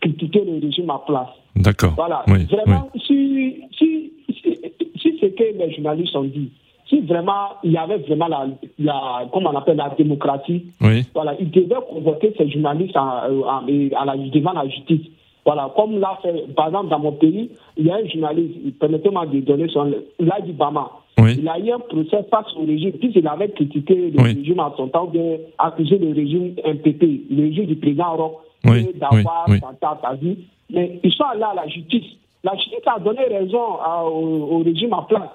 critiquer 0.00 0.44
le 0.44 0.60
régime 0.64 0.90
à 0.90 1.02
place. 1.06 1.28
D'accord. 1.56 1.94
Voilà. 1.96 2.22
Oui. 2.28 2.44
Vraiment, 2.44 2.88
si, 3.06 3.62
si, 3.76 4.12
si, 4.30 4.58
si 5.00 5.18
ce 5.20 5.26
que 5.26 5.58
les 5.58 5.72
journalistes 5.74 6.14
ont 6.14 6.22
dit, 6.24 6.50
si 6.88 7.00
vraiment 7.00 7.48
il 7.64 7.72
y 7.72 7.76
avait 7.76 7.98
vraiment 7.98 8.28
la, 8.28 8.46
la 8.78 9.28
comment 9.32 9.50
on 9.52 9.56
appelle 9.56 9.76
la 9.76 9.90
démocratie, 9.98 10.66
Oui. 10.80 11.04
voilà, 11.14 11.34
ils 11.40 11.50
devaient 11.50 11.74
convoquer 11.88 12.32
ces 12.38 12.48
journalistes 12.48 12.96
à, 12.96 13.24
à, 13.26 13.62
à 13.96 14.04
la, 14.04 14.16
devant 14.16 14.52
la 14.52 14.68
justice. 14.68 15.06
Voilà, 15.48 15.72
comme 15.74 15.98
l'a 15.98 16.18
fait, 16.20 16.44
par 16.54 16.66
exemple, 16.66 16.88
dans 16.90 16.98
mon 16.98 17.12
pays, 17.12 17.48
il 17.78 17.86
y 17.86 17.90
a 17.90 17.94
un 17.96 18.06
journaliste, 18.06 18.78
permettez-moi 18.78 19.24
de 19.24 19.40
donner 19.40 19.66
son 19.68 19.90
Ladi 20.20 20.52
Bama. 20.52 20.90
Oui. 21.18 21.36
Il 21.40 21.48
a 21.48 21.58
eu 21.58 21.70
un 21.72 21.78
procès 21.78 22.22
face 22.30 22.54
au 22.54 22.66
régime, 22.66 22.92
puisqu'il 22.92 23.26
avait 23.26 23.48
critiqué 23.48 23.94
le 24.10 24.20
Oui. 24.22 24.34
régime 24.34 24.60
à 24.60 24.74
son 24.76 24.88
temps, 24.88 25.06
bien 25.06 25.38
accusé 25.56 25.96
le 25.96 26.12
régime 26.12 26.52
MPP, 26.66 27.02
le 27.30 27.44
régime 27.44 27.64
du 27.64 27.76
président 27.76 28.14
Roch, 28.14 28.32
Oui, 28.66 28.90
d'avoir 29.00 29.46
tenté 29.46 29.86
à 29.86 29.98
sa 30.02 30.14
vie. 30.16 30.36
Mais 30.68 31.00
ils 31.02 31.12
sont 31.12 31.24
allés 31.24 31.42
à 31.44 31.54
la 31.54 31.66
justice. 31.66 32.04
La 32.44 32.54
justice 32.56 32.84
a 32.86 32.98
donné 33.00 33.22
raison 33.24 33.78
à- 33.82 34.04
au, 34.04 34.50
au 34.52 34.58
régime 34.62 34.92
en 34.92 35.04
place. 35.04 35.30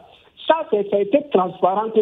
Ça, 0.48 0.58
ça 0.70 0.78
a 0.96 1.00
été 1.00 1.18
transparent 1.34 1.90
que 1.96 2.02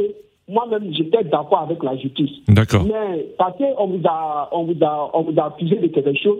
moi-même, 0.49 0.93
j'étais 0.93 1.23
d'accord 1.23 1.59
avec 1.61 1.81
la 1.81 1.95
justice. 1.95 2.31
D'accord. 2.49 2.83
Mais 2.83 3.25
parce 3.37 3.55
qu'on 3.57 3.87
vous 3.87 4.01
a, 4.05 4.49
on 4.51 4.63
vous 4.65 4.75
a, 4.83 5.11
on 5.13 5.21
vous 5.21 5.39
a 5.39 5.45
accusé 5.45 5.75
de 5.77 5.87
quelque 5.87 6.13
chose, 6.21 6.39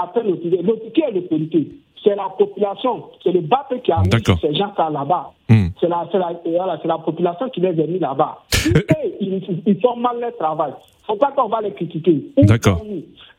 après 0.00 0.22
l'autorité, 0.22 0.62
l'autorité 0.62 0.90
qui 0.92 1.00
est 1.02 1.10
l'autorité 1.12 1.68
C'est 2.02 2.14
la 2.16 2.28
population, 2.36 3.04
c'est 3.22 3.32
le 3.32 3.40
BAP 3.40 3.82
qui 3.82 3.92
a 3.92 4.00
mis 4.00 4.10
ces 4.40 4.54
gens 4.54 4.72
là-bas. 4.78 5.32
Hmm. 5.48 5.68
C'est 5.80 5.88
la, 5.88 6.06
c'est 6.10 6.18
la, 6.18 6.32
voilà, 6.44 6.80
la 6.84 6.98
population 6.98 7.48
qui 7.50 7.60
les 7.60 7.68
a 7.68 7.86
mis 7.86 7.98
là-bas. 7.98 8.38
Ils, 9.20 9.42
ils 9.66 9.80
font 9.80 9.96
mal 9.96 10.20
leur 10.20 10.36
travail. 10.36 10.72
Faut 11.06 11.16
pas 11.16 11.32
qu'on 11.32 11.48
va 11.48 11.60
les 11.60 11.72
critiquer. 11.72 12.22
Où 12.36 12.44
D'accord. 12.44 12.80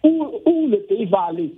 où, 0.03 0.09
où 0.45 0.67
le 0.67 0.77
pays 0.79 1.05
va 1.05 1.27
aller? 1.29 1.53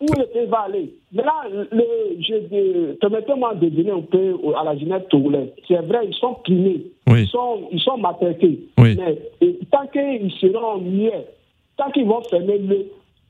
Où 0.00 0.06
le 0.16 0.24
pays 0.26 0.46
va 0.46 0.60
aller? 0.66 0.92
Maintenant, 1.12 1.32
le, 1.72 1.84
je, 2.20 2.34
de- 2.48 2.92
permettez-moi 3.00 3.54
de 3.54 3.68
donner 3.68 3.90
un 3.90 4.00
peu 4.00 4.36
à 4.56 4.64
la 4.64 4.76
jeunesse 4.76 5.02
togolaise. 5.10 5.50
C'est 5.66 5.76
vrai, 5.86 6.06
ils 6.08 6.14
sont 6.14 6.34
primés. 6.34 6.82
Oui. 7.08 7.22
Ils 7.22 7.28
sont, 7.28 7.68
ils 7.72 7.80
sont 7.80 7.98
maltraités. 7.98 8.60
Oui. 8.78 8.96
Mais 8.98 9.18
et, 9.40 9.58
tant 9.70 9.86
qu'ils 9.92 10.30
seront 10.40 10.78
mieux, 10.78 11.10
tant 11.76 11.90
qu'ils 11.90 12.06
vont 12.06 12.22
fermer 12.22 12.58
le, 12.58 12.86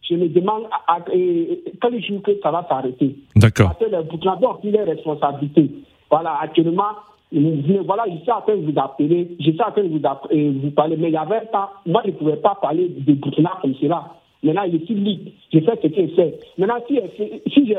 je 0.09 0.15
me 0.15 0.29
demande 0.29 0.65
à, 0.87 0.95
à- 0.95 1.05
et- 1.13 1.63
quel 1.81 2.03
jour 2.05 2.23
que 2.23 2.33
ça 2.43 2.51
va 2.51 2.67
s'arrêter. 2.69 3.15
D'accord. 3.37 3.69
Parce 3.69 3.79
que 3.91 3.97
les 3.97 4.03
Burkinabés 4.05 4.47
ont 4.47 4.55
pris 4.55 4.71
les 4.71 4.83
responsabilités. 4.83 5.71
Voilà, 6.11 6.39
actuellement, 6.41 6.93
voilà, 7.31 8.05
je 8.11 8.23
suis 8.23 8.31
en 8.33 8.41
train 8.41 8.57
de 8.57 8.63
vous 8.71 8.79
appeler, 8.79 9.29
je 9.39 9.51
suis 9.51 9.63
en 9.63 9.71
train 9.71 9.83
de 9.85 9.89
vous, 9.89 10.01
euh, 10.33 10.53
vous 10.63 10.71
parler, 10.71 10.97
mais 10.97 11.09
il 11.09 11.15
y 11.15 11.17
avait 11.17 11.45
temps, 11.53 11.69
moi 11.87 12.01
je 12.05 12.11
ne 12.11 12.17
pouvais 12.17 12.37
pas 12.37 12.57
parler 12.61 12.89
de 12.89 13.13
Burkina 13.13 13.53
comme 13.61 13.75
cela. 13.75 14.15
Maintenant, 14.41 14.63
je 14.73 14.79
suis 14.85 14.95
libre, 14.95 15.31
je 15.53 15.59
fais 15.59 15.73
ce 15.83 15.89
que 15.89 16.01
je 16.01 16.15
fais. 16.15 16.39
Maintenant, 16.59 16.77
si, 16.87 17.01
si 17.53 17.67
j'ai 17.67 17.77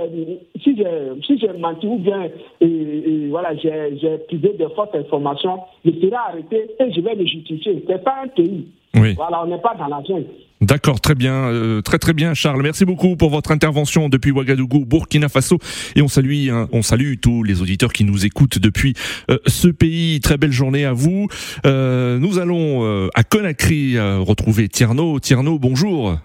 si 0.61 1.39
si 1.39 1.47
menti 1.57 1.87
ou 1.87 1.97
bien 1.97 2.23
euh, 2.23 2.29
euh, 2.61 3.27
voilà, 3.29 3.55
j'ai 3.55 4.17
privé 4.27 4.55
de 4.59 4.67
fausses 4.75 4.93
informations, 4.93 5.61
je 5.85 5.91
serai 5.91 6.13
arrêté 6.15 6.69
et 6.79 6.91
je 6.91 6.99
vais 6.99 7.15
me 7.15 7.25
justifier. 7.25 7.81
Ce 7.87 7.91
n'est 7.91 7.99
pas 7.99 8.15
un 8.23 8.27
pays. 8.27 8.67
Oui. 8.95 9.13
Voilà, 9.15 9.43
on 9.43 9.47
n'est 9.47 9.61
pas 9.61 9.75
dans 9.77 9.87
la 9.87 10.01
jungle. 10.03 10.25
D'accord, 10.61 10.99
très 10.99 11.15
bien, 11.15 11.33
euh, 11.33 11.81
très 11.81 11.99
très 11.99 12.11
bien, 12.11 12.33
Charles. 12.33 12.61
Merci 12.61 12.83
beaucoup 12.83 13.15
pour 13.15 13.29
votre 13.29 13.51
intervention 13.51 14.09
depuis 14.09 14.31
Ouagadougou, 14.31 14.85
Burkina 14.85 15.29
Faso, 15.29 15.57
et 15.95 16.01
on 16.01 16.09
salue, 16.09 16.49
hein, 16.49 16.67
on 16.73 16.81
salue 16.81 17.13
tous 17.21 17.43
les 17.43 17.61
auditeurs 17.61 17.93
qui 17.93 18.03
nous 18.03 18.25
écoutent 18.25 18.59
depuis 18.59 18.93
euh, 19.31 19.37
ce 19.47 19.69
pays. 19.69 20.19
Très 20.19 20.37
belle 20.37 20.51
journée 20.51 20.83
à 20.83 20.91
vous. 20.91 21.27
Euh, 21.65 22.19
nous 22.19 22.39
allons 22.39 22.83
euh, 22.83 23.07
à 23.15 23.23
Conakry 23.23 23.95
euh, 23.95 24.19
retrouver 24.19 24.67
Tierno. 24.67 25.19
Tierno, 25.21 25.59
bonjour. 25.59 26.17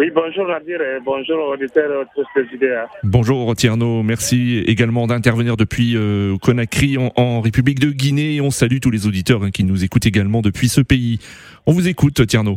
Oui, 0.00 0.10
bonjour 0.14 0.46
Nadir 0.48 0.80
et 0.80 0.98
bonjour 1.04 1.48
auditeurs. 1.50 2.06
Bonjour 3.04 3.54
Tierno, 3.54 4.02
merci 4.02 4.64
également 4.66 5.06
d'intervenir 5.06 5.58
depuis 5.58 5.94
euh, 5.94 6.38
Conakry 6.40 6.96
en, 6.96 7.12
en 7.20 7.42
République 7.42 7.80
de 7.80 7.90
Guinée. 7.90 8.40
On 8.40 8.48
salue 8.50 8.78
tous 8.80 8.90
les 8.90 9.06
auditeurs 9.06 9.42
hein, 9.42 9.50
qui 9.50 9.62
nous 9.62 9.84
écoutent 9.84 10.06
également 10.06 10.40
depuis 10.40 10.68
ce 10.68 10.80
pays. 10.80 11.18
On 11.66 11.72
vous 11.72 11.86
écoute, 11.86 12.26
Tierno. 12.26 12.56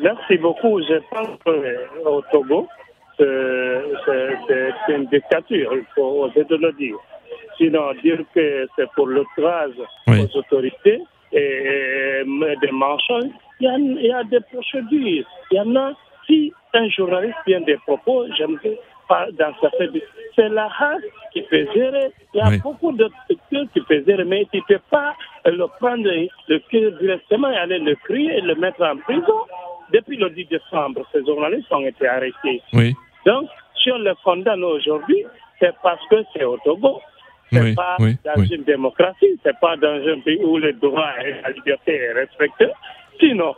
Merci 0.00 0.38
beaucoup. 0.38 0.80
Je 0.80 0.98
pense 1.10 1.28
qu'au 1.44 2.20
Togo, 2.32 2.66
c'est 3.16 3.82
c'est- 4.48 4.72
c'est 4.86 4.96
une 4.96 5.06
dictature, 5.06 5.70
il 5.74 5.84
faut 5.94 6.24
oser 6.24 6.42
de 6.50 6.56
le 6.56 6.72
dire. 6.72 6.96
Sinon, 7.58 7.92
dire 8.02 8.18
que 8.34 8.66
c'est 8.74 8.90
pour 8.96 9.06
l'outrage 9.06 9.74
Oui. 10.08 10.18
aux 10.22 10.38
autorités 10.38 10.98
et, 11.32 12.22
et 12.24 12.56
des 12.60 12.72
mensonges, 12.72 13.30
il 13.60 13.66
y, 13.66 13.68
a, 13.68 13.78
il 13.78 14.06
y 14.06 14.10
a 14.12 14.24
des 14.24 14.40
procédures. 14.52 15.26
Il 15.52 15.56
y 15.56 15.60
en 15.60 15.76
a, 15.76 15.92
si 16.30 16.52
un 16.74 16.88
journaliste 16.88 17.36
vient 17.46 17.60
des 17.60 17.76
propos, 17.78 18.26
j'aimerais 18.36 18.78
pas 19.08 19.26
dans 19.32 19.52
fait. 19.54 19.90
C'est 20.36 20.48
la 20.48 20.68
race 20.68 21.02
qui 21.32 21.42
peut 21.42 21.66
gérer. 21.74 22.10
Il 22.32 22.38
y 22.38 22.40
a 22.40 22.48
Oui. 22.48 22.58
beaucoup 22.62 22.92
de 22.92 23.10
structures 23.24 23.66
qui 23.72 23.80
peuvent 23.80 24.04
gérer, 24.06 24.24
mais 24.24 24.46
tu 24.52 24.58
ne 24.58 24.62
peux 24.62 24.80
pas 24.90 25.14
le 25.44 25.66
prendre 25.80 26.08
le 26.48 26.58
cœur 26.70 26.92
directement 27.00 27.50
et 27.50 27.56
aller 27.56 27.80
le 27.80 27.96
crier 27.96 28.38
et 28.38 28.40
le 28.40 28.54
mettre 28.54 28.82
en 28.82 28.96
prison. 28.98 29.40
Depuis 29.92 30.16
le 30.16 30.30
10 30.30 30.44
décembre, 30.44 31.04
ces 31.12 31.24
journalistes 31.26 31.72
ont 31.72 31.84
été 31.84 32.06
arrêtés. 32.06 32.62
Oui, 32.72 32.94
Donc, 33.26 33.48
si 33.82 33.90
on 33.90 33.98
le 33.98 34.14
condamne 34.22 34.62
aujourd'hui, 34.62 35.24
c'est 35.58 35.74
parce 35.82 36.06
que 36.08 36.16
c'est 36.32 36.44
au 36.44 36.56
Togo. 36.64 37.00
C'est 37.52 37.60
Oui, 37.60 37.74
pas 37.74 37.96
oui, 37.98 38.16
dans 38.24 38.40
oui. 38.40 38.48
une 38.54 38.62
démocratie, 38.62 39.36
c'est 39.42 39.58
pas 39.58 39.76
dans 39.76 40.00
un 40.06 40.20
pays 40.20 40.38
où 40.44 40.56
le 40.58 40.72
droit 40.74 41.10
et 41.24 41.34
la 41.42 41.50
liberté 41.50 41.96
est 41.96 42.12
respecté. 42.12 42.66
Sinon, 43.18 43.54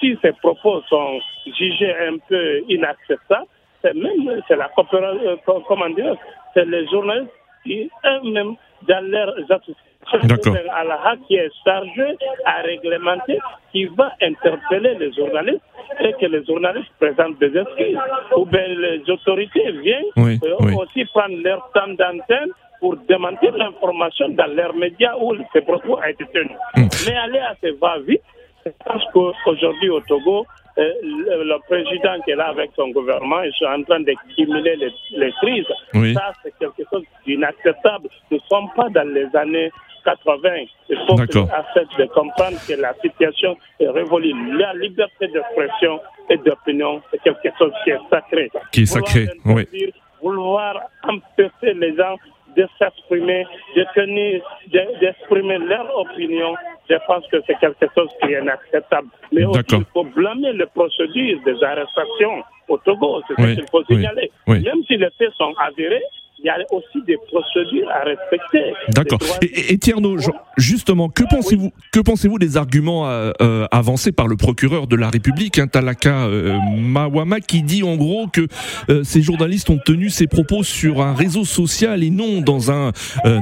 si 0.00 0.18
ces 0.22 0.32
propos 0.32 0.82
sont 0.88 1.20
jugés 1.58 1.94
un 2.08 2.16
peu 2.28 2.60
inacceptables, 2.68 3.46
c'est 3.82 3.94
même 3.94 4.42
c'est 4.48 4.56
la 4.56 4.68
coopération, 4.68 5.20
euh, 5.26 5.36
co- 5.46 5.62
comment 5.66 5.88
dire, 5.90 6.14
c'est 6.54 6.66
les 6.66 6.86
journalistes 6.88 7.30
qui 7.64 7.90
eux-mêmes 8.06 8.54
dans 8.88 9.04
leurs 9.10 9.34
associations 9.50 10.54
à 10.74 10.84
la 10.84 10.94
HAC 11.08 11.18
qui 11.28 11.36
est 11.36 11.50
chargé 11.64 12.16
à 12.46 12.62
réglementer, 12.62 13.38
qui 13.72 13.84
va 13.86 14.12
interpeller 14.22 14.94
les 14.98 15.12
journalistes 15.12 15.60
et 16.00 16.12
que 16.14 16.26
les 16.26 16.44
journalistes 16.44 16.90
présentent 16.98 17.38
des 17.38 17.56
excuses. 17.56 17.98
Ou 18.36 18.44
bien 18.46 18.66
les 18.68 19.02
autorités 19.10 19.70
viennent 19.72 20.04
Oui, 20.16 20.38
oui. 20.60 20.74
aussi 20.80 21.04
prendre 21.06 21.36
leur 21.42 21.70
temps 21.72 21.88
d'antenne 21.88 22.50
pour 22.80 22.96
démentir 22.96 23.54
l'information 23.56 24.30
dans 24.30 24.46
leurs 24.54 24.74
médias 24.74 25.14
où 25.20 25.34
ces 25.52 25.60
propos 25.60 25.98
ont 25.98 26.02
été 26.02 26.24
tenus. 26.32 26.56
Mm. 26.76 26.88
Mais 27.06 27.16
aller 27.16 27.38
à 27.38 27.54
va-vite, 27.78 28.22
je 28.66 28.70
pense 28.84 29.02
qu'aujourd'hui 29.12 29.90
au 29.90 30.00
Togo, 30.00 30.46
euh, 30.78 30.92
le, 31.02 31.58
président 31.68 32.20
qui 32.24 32.30
est 32.32 32.36
là 32.36 32.48
avec 32.48 32.70
son 32.76 32.88
gouvernement, 32.88 33.42
ils 33.42 33.52
sont 33.54 33.66
en 33.66 33.82
train 33.82 34.00
d'accumuler 34.00 34.76
les, 34.76 34.92
les 35.12 35.32
crises. 35.42 35.66
Oui. 35.94 36.14
Ça, 36.14 36.32
c'est 36.42 36.54
quelque 36.58 36.82
chose 36.90 37.02
d'inacceptable. 37.26 38.08
Nous 38.30 38.38
ne 38.38 38.42
sommes 38.48 38.68
pas 38.76 38.88
dans 38.88 39.08
les 39.08 39.26
années 39.36 39.70
80. 40.04 40.48
Il 40.88 40.96
faut 41.06 41.16
que 41.16 41.20
D'accord. 41.26 41.48
accepte 41.54 41.98
de 41.98 42.04
comprendre 42.06 42.56
que 42.66 42.74
la 42.80 42.94
situation 42.94 43.56
est 43.78 43.88
révolue. 43.88 44.32
La 44.58 44.72
liberté 44.74 45.28
d'expression 45.28 46.00
et 46.30 46.36
d'opinion, 46.38 47.02
c'est 47.10 47.20
quelque 47.22 47.48
chose 47.58 47.72
qui 47.84 47.90
est 47.90 47.98
sacré. 48.08 48.50
Qui 48.72 48.82
est 48.82 48.86
sacré, 48.86 49.26
Vouloir 49.44 49.64
oui. 49.72 49.92
Vouloir 50.22 50.80
empêcher 51.04 51.74
les 51.74 51.96
gens 51.96 52.16
de 52.56 52.66
s'exprimer, 52.78 53.46
de 53.76 53.84
tenir, 53.94 54.42
de- 54.68 55.00
d'exprimer 55.00 55.58
leur 55.58 55.96
opinion, 55.98 56.54
je 56.90 56.96
pense 57.06 57.24
que 57.28 57.36
c'est 57.46 57.58
quelque 57.58 57.86
chose 57.96 58.08
qui 58.20 58.32
est 58.32 58.40
inacceptable. 58.40 59.08
Mais 59.32 59.44
aussi, 59.44 59.60
il 59.72 59.84
faut 59.92 60.04
blâmer 60.04 60.52
les 60.52 60.66
procédures 60.66 61.38
des 61.44 61.62
arrestations 61.62 62.42
au 62.68 62.76
Togo, 62.78 63.22
c'est 63.28 63.34
Oui, 63.42 63.50
ce 63.50 63.60
qu'il 63.60 63.68
faut 63.70 63.82
oui, 63.88 63.96
signaler. 63.96 64.30
oui. 64.46 64.60
Même 64.62 64.82
si 64.86 64.96
les 64.96 65.08
faits 65.18 65.32
sont 65.38 65.54
avérés, 65.58 66.02
il 66.42 66.46
y 66.46 66.50
a 66.50 66.56
aussi 66.70 67.04
des 67.06 67.16
procédures 67.28 67.90
à 67.90 68.04
respecter. 68.04 68.72
D'accord. 68.94 69.18
Et, 69.42 69.72
et, 69.72 69.78
Tierno, 69.78 70.16
justement, 70.56 71.08
que 71.08 71.24
pensez-vous 71.28 71.70
que 71.92 72.00
pensez-vous 72.00 72.38
des 72.38 72.56
arguments 72.56 73.08
euh, 73.08 73.32
euh, 73.42 73.66
avancés 73.70 74.12
par 74.12 74.26
le 74.26 74.36
procureur 74.36 74.86
de 74.86 74.96
la 74.96 75.10
République, 75.10 75.58
hein, 75.58 75.66
Talaka 75.66 76.24
euh, 76.24 76.58
Mawama, 76.76 77.40
qui 77.40 77.62
dit 77.62 77.82
en 77.82 77.96
gros 77.96 78.26
que 78.28 78.46
ces 79.02 79.22
journalistes 79.22 79.70
ont 79.70 79.80
tenu 79.84 80.10
ces 80.10 80.26
propos 80.26 80.62
sur 80.62 81.02
un 81.02 81.14
réseau 81.14 81.44
social 81.44 82.02
et 82.02 82.10
non 82.10 82.40
dans 82.40 82.70
un, 82.70 82.92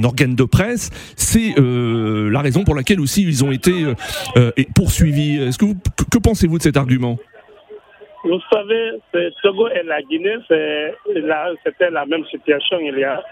organe 0.02 0.34
de 0.34 0.44
presse? 0.44 0.90
C'est 1.16 1.54
la 1.56 2.40
raison 2.40 2.64
pour 2.64 2.74
laquelle 2.74 3.00
aussi 3.00 3.22
ils 3.22 3.44
ont 3.44 3.52
été 3.52 3.72
poursuivis. 4.74 5.36
Est-ce 5.36 5.58
que 5.58 5.64
vous, 5.64 5.76
que 6.10 6.18
pensez-vous 6.18 6.58
de 6.58 6.62
cet 6.62 6.76
argument? 6.76 7.18
Vous 8.24 8.40
savez, 8.52 8.92
Togo 9.42 9.68
et 9.68 9.82
la 9.82 10.02
Guinée, 10.02 10.36
c'était 10.48 11.90
la 11.90 12.06
même 12.06 12.24
situation 12.26 12.78
il 12.80 12.98
y 12.98 13.04
a 13.04 13.22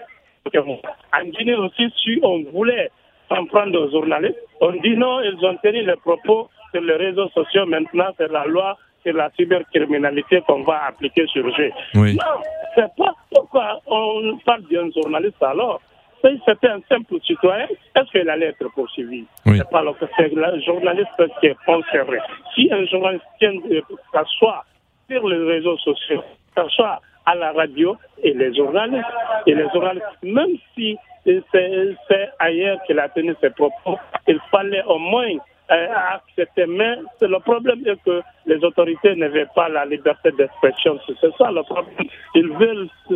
en 0.55 1.25
Guinée 1.25 1.55
aussi, 1.55 1.91
si 2.03 2.19
on 2.23 2.43
voulait 2.51 2.89
s'en 3.29 3.45
prendre 3.45 3.79
aux 3.79 3.91
journalistes, 3.91 4.39
on 4.61 4.71
dit 4.71 4.95
non, 4.95 5.19
ils 5.21 5.45
ont 5.45 5.57
tenu 5.57 5.83
les 5.83 5.95
propos 5.97 6.49
sur 6.71 6.81
les 6.81 6.95
réseaux 6.95 7.27
sociaux. 7.29 7.65
Maintenant, 7.65 8.07
c'est 8.17 8.31
la 8.31 8.45
loi 8.45 8.77
sur 9.05 9.13
la 9.13 9.29
cybercriminalité 9.31 10.41
qu'on 10.47 10.63
va 10.63 10.85
appliquer 10.85 11.27
sur 11.27 11.45
eux. 11.45 11.71
Oui. 11.95 12.15
Non, 12.15 12.41
c'est 12.75 12.95
pas 12.97 13.13
pourquoi 13.33 13.79
on 13.87 14.37
parle 14.45 14.63
d'un 14.71 14.89
journaliste 14.91 15.41
alors. 15.41 15.81
Si 16.25 16.41
c'était 16.45 16.69
un 16.69 16.79
simple 16.89 17.15
citoyen, 17.23 17.67
est-ce 17.95 18.09
qu'il 18.11 18.27
allait 18.27 18.47
être 18.47 18.73
poursuivi? 18.73 19.25
Oui. 19.45 19.57
C'est 19.57 19.69
pas 19.69 19.83
le, 19.83 19.91
le 20.19 20.61
journaliste 20.61 21.09
qui 21.39 21.47
est 21.47 21.57
concerné. 21.65 22.17
Si 22.55 22.69
un 22.71 22.85
journaliste 22.85 23.23
tient, 23.37 23.53
que 23.59 23.81
ce 23.81 24.23
soit 24.39 24.63
sur 25.09 25.27
les 25.27 25.37
réseaux 25.37 25.77
sociaux, 25.77 26.23
que 26.55 26.63
ce 26.63 26.69
soit 26.69 27.01
à 27.25 27.35
la 27.35 27.51
radio 27.51 27.97
et 28.23 28.33
les 28.33 28.55
journalistes, 28.55 29.05
et 29.45 29.53
les 29.53 29.67
journalistes, 29.73 30.05
même 30.23 30.55
si 30.75 30.97
c'est 31.25 32.29
ailleurs 32.39 32.79
qu'il 32.85 32.99
a 32.99 33.09
tenu 33.09 33.35
ses 33.41 33.49
propos, 33.49 33.97
il 34.27 34.39
fallait 34.49 34.83
au 34.83 34.97
moins 34.97 35.35
euh, 35.69 35.87
accepter. 36.13 36.65
Mais 36.65 36.95
le 37.21 37.39
problème 37.39 37.81
est 37.85 38.01
que 38.03 38.21
les 38.45 38.63
autorités 38.63 39.15
n'avaient 39.15 39.47
pas 39.53 39.67
la 39.67 39.85
liberté 39.85 40.31
d'expression. 40.31 40.97
C'est 41.07 41.35
ça 41.37 41.51
le 41.51 41.63
problème. 41.63 42.07
Ils 42.35 42.49
veulent 42.49 42.87
se, 43.09 43.15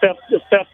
faire, 0.00 0.16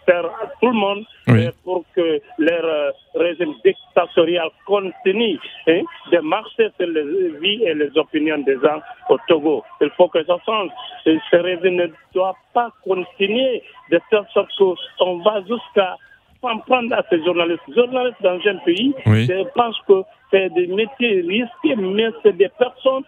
faire 0.07 0.31
tout 0.61 0.69
le 0.69 0.73
monde 0.73 1.05
oui. 1.29 1.49
pour 1.65 1.85
que 1.95 2.21
leur 2.39 2.65
euh, 2.65 2.91
régime 3.15 3.55
dictatorial 3.65 4.49
continue 4.67 5.39
hein, 5.67 5.83
de 6.13 6.19
marcher 6.21 6.71
sur 6.79 6.87
les 6.87 7.29
vies 7.41 7.63
et 7.65 7.75
les 7.75 7.91
opinions 7.97 8.39
des 8.39 8.57
gens 8.63 8.81
au 9.11 9.19
Togo. 9.29 9.63
Il 9.81 9.91
faut 9.97 10.09
que 10.09 10.25
ça 10.25 10.37
change. 10.47 10.71
Ce 11.05 11.37
régime 11.37 11.77
ne 11.77 11.87
doit 12.15 12.37
pas 12.55 12.71
continuer 12.85 13.63
de 13.91 14.01
faire 14.09 14.25
sorte 14.33 14.51
qu'on 14.99 15.19
va 15.19 15.41
jusqu'à 15.43 15.97
s'en 16.41 16.59
prendre 16.59 16.95
à 16.95 17.03
ces 17.11 17.23
journalistes. 17.25 17.63
Journalistes 17.75 18.23
dans 18.23 18.39
un 18.47 18.57
pays, 18.65 18.95
Oui. 19.07 19.27
je 19.27 19.45
pense 19.55 19.77
que 19.87 20.03
c'est 20.31 20.53
des 20.55 20.67
métiers 20.67 21.23
risqués, 21.23 21.77
mais 21.77 22.09
c'est 22.23 22.37
des 22.37 22.49
personnes 22.59 23.03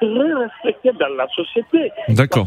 très 0.00 0.32
respectées 0.34 0.92
dans 0.98 1.14
la 1.16 1.26
société. 1.28 1.90
D'accord. 2.08 2.46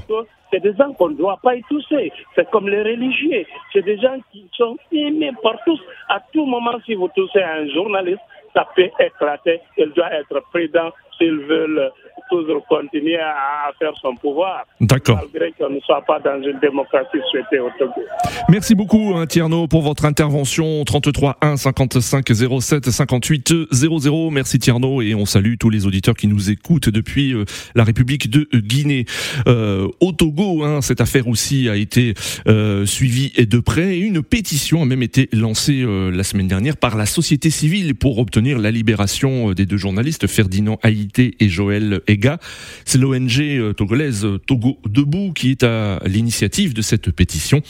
C'est 0.51 0.61
des 0.61 0.73
gens 0.75 0.93
qu'on 0.93 1.09
ne 1.09 1.15
doit 1.15 1.39
pas 1.43 1.55
y 1.55 1.61
toucher. 1.63 2.11
C'est 2.35 2.49
comme 2.51 2.69
les 2.69 2.81
religieux. 2.81 3.45
C'est 3.73 3.81
des 3.81 3.97
gens 3.97 4.17
qui 4.31 4.47
sont 4.55 4.77
aimés 4.93 5.31
par 5.43 5.55
tous. 5.65 5.79
À 6.09 6.21
tout 6.31 6.45
moment, 6.45 6.75
si 6.85 6.95
vous 6.95 7.09
touchez 7.09 7.41
à 7.41 7.55
un 7.55 7.67
journaliste, 7.69 8.21
ça 8.53 8.65
peut 8.75 8.89
éclater. 8.99 9.59
Il 9.77 9.89
doit 9.91 10.11
être 10.13 10.39
prudent 10.51 10.91
s'ils 11.17 11.39
veulent 11.47 11.91
toujours 12.29 12.65
continuer 12.67 13.17
à 13.17 13.71
faire 13.79 13.93
son 14.01 14.15
pouvoir. 14.15 14.65
D'accord. 14.81 15.17
Malgré 15.17 15.51
qu'on 15.53 15.69
ne 15.69 15.79
soit 15.79 16.01
pas 16.01 16.19
dans 16.19 16.41
une 16.41 16.59
démocratie 16.59 17.19
souhaitée 17.31 17.59
au 17.59 17.69
Togo. 17.77 18.01
Merci 18.49 18.75
beaucoup 18.75 19.13
hein, 19.15 19.25
Tierno 19.27 19.67
pour 19.67 19.81
votre 19.81 20.05
intervention 20.05 20.83
33 20.83 21.37
1 21.41 21.57
55 21.57 22.25
07 22.59 22.89
58 22.89 23.53
00. 23.71 24.29
Merci 24.31 24.59
Tierno 24.59 25.01
et 25.01 25.15
on 25.15 25.25
salue 25.25 25.55
tous 25.59 25.69
les 25.69 25.85
auditeurs 25.85 26.15
qui 26.15 26.27
nous 26.27 26.49
écoutent 26.49 26.89
depuis 26.89 27.33
euh, 27.33 27.45
la 27.75 27.83
République 27.83 28.29
de 28.29 28.47
Guinée. 28.53 29.05
Euh, 29.47 29.87
au 30.01 30.11
Togo, 30.11 30.63
hein, 30.63 30.81
cette 30.81 31.01
affaire 31.01 31.27
aussi 31.27 31.69
a 31.69 31.75
été 31.75 32.13
euh, 32.47 32.85
suivie 32.85 33.31
de 33.37 33.59
près. 33.59 33.97
Une 33.99 34.21
pétition 34.21 34.81
a 34.81 34.85
même 34.85 35.03
été 35.03 35.29
lancée 35.33 35.83
euh, 35.83 36.11
la 36.11 36.23
semaine 36.23 36.47
dernière 36.47 36.77
par 36.77 36.97
la 36.97 37.05
société 37.05 37.49
civile 37.49 37.95
pour 37.95 38.19
obtenir 38.19 38.59
la 38.59 38.71
libération 38.71 39.49
euh, 39.49 39.55
des 39.55 39.65
deux 39.65 39.77
journalistes 39.77 40.27
Ferdinand 40.27 40.79
Et 41.17 41.49
Joël 41.49 42.01
Ega. 42.07 42.39
C'est 42.85 42.97
l'ONG 42.97 43.39
euh, 43.39 43.73
togolaise 43.73 44.27
Togo 44.45 44.79
Debout 44.87 45.33
qui 45.33 45.51
est 45.51 45.63
à 45.63 45.99
l'initiative 46.05 46.73
de 46.73 46.81
cette 46.81 47.11
pétition. 47.11 47.61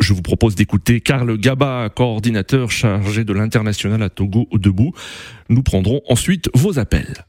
Je 0.00 0.12
vous 0.12 0.22
propose 0.22 0.54
d'écouter 0.54 1.00
Karl 1.00 1.38
Gaba, 1.38 1.90
coordinateur 1.94 2.70
chargé 2.70 3.24
de 3.24 3.32
l'international 3.32 4.02
à 4.02 4.10
Togo 4.10 4.48
Debout. 4.52 4.92
Nous 5.48 5.62
prendrons 5.62 6.02
ensuite 6.08 6.48
vos 6.54 6.78
appels. 6.78 7.24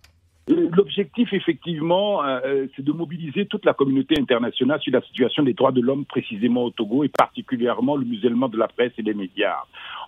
L'objectif, 0.47 1.33
effectivement, 1.33 2.23
euh, 2.23 2.67
c'est 2.75 2.83
de 2.83 2.93
mobiliser 2.93 3.47
toute 3.47 3.65
la 3.65 3.73
communauté 3.73 4.15
internationale 4.17 4.79
sur 4.81 4.93
la 4.93 5.01
situation 5.01 5.43
des 5.43 5.53
droits 5.53 5.73
de 5.73 5.81
l'homme 5.81 6.05
précisément 6.05 6.63
au 6.63 6.69
Togo 6.69 7.03
et 7.03 7.09
particulièrement 7.09 7.97
le 7.97 8.05
musellement 8.05 8.47
de 8.47 8.57
la 8.57 8.69
presse 8.69 8.93
et 8.97 9.03
des 9.03 9.13
médias. 9.13 9.57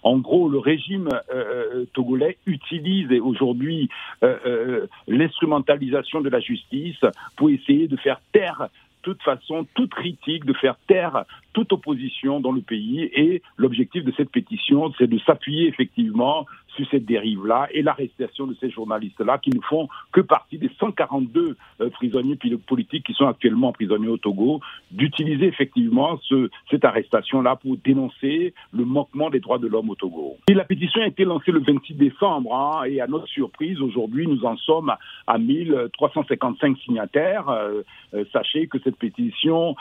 En 0.02 0.17
gros, 0.17 0.47
le 0.47 0.60
régime 0.60 1.10
euh, 1.34 1.84
togolais 1.93 2.38
utilise 2.45 3.12
aujourd'hui 3.21 3.89
euh, 4.23 4.88
l'instrumentalisation 5.08 6.21
de 6.21 6.30
la 6.30 6.39
justice 6.39 7.04
pour 7.36 7.49
essayer 7.49 7.89
de 7.89 7.97
faire 7.97 8.21
taire 8.32 8.69
toute 9.02 9.21
façon, 9.23 9.65
toute 9.75 9.93
critique, 9.93 10.45
de 10.45 10.54
faire 10.54 10.75
taire 10.88 11.23
toute 11.54 11.71
opposition 11.73 12.39
dans 12.39 12.52
le 12.52 12.62
pays. 12.62 13.10
Et 13.13 13.41
l'objectif 13.58 14.04
de 14.04 14.13
cette 14.15 14.30
pétition, 14.30 14.93
c'est 14.97 15.08
de 15.08 15.17
s'appuyer 15.19 15.67
effectivement 15.67 16.45
sur 16.80 16.89
cette 16.89 17.06
dérive-là 17.06 17.68
et 17.72 17.82
l'arrestation 17.82 18.48
de 18.48 18.56
ces 18.60 18.70
journalistes-là 18.70 19.38
qui 19.38 19.50
ne 19.50 19.62
font 19.62 19.88
que 20.12 20.22
partie 20.22 20.58
des 20.58 20.70
142 20.80 21.58
euh, 21.82 21.89
prisonniers 21.89 22.38
politiques 22.68 23.06
qui 23.06 23.13
sont 23.13 23.28
actuellement 23.28 23.74
prisonniers 23.74 24.08
au 24.08 24.18
Togo, 24.18 24.62
d'utiliser 24.92 25.48
effectivement 25.48 26.18
ce, 26.24 26.50
cette 26.70 26.86
arrestation-là 26.86 27.58
pour 27.58 27.78
dénoncer 27.78 28.54
le 28.72 28.86
manquement 28.86 29.30
des 29.30 29.39
droits 29.39 29.60
de 29.60 29.68
l'homme 29.68 29.89
au 29.89 29.96
Togo. 29.96 30.38
Et 30.50 30.54
la 30.54 30.63
pétition 30.63 31.02
a 31.02 31.08
été 31.08 31.26
lancée 31.26 31.52
le 31.52 31.60
26 31.60 31.96
décembre 31.96 32.56
hein, 32.56 32.84
et 32.86 33.02
à 33.02 33.08
notre 33.08 33.28
surprise, 33.28 33.82
aujourd'hui, 33.82 34.28
nous 34.28 34.46
en 34.46 34.56
sommes 34.58 34.94
à 35.28 35.38
1355 35.38 36.78
signataires. 36.80 37.50
Euh, 37.50 37.82
euh, 38.13 38.24
sachez 38.32 38.68
que 38.68 38.80
cette 38.80 38.98
pétition, 38.98 39.76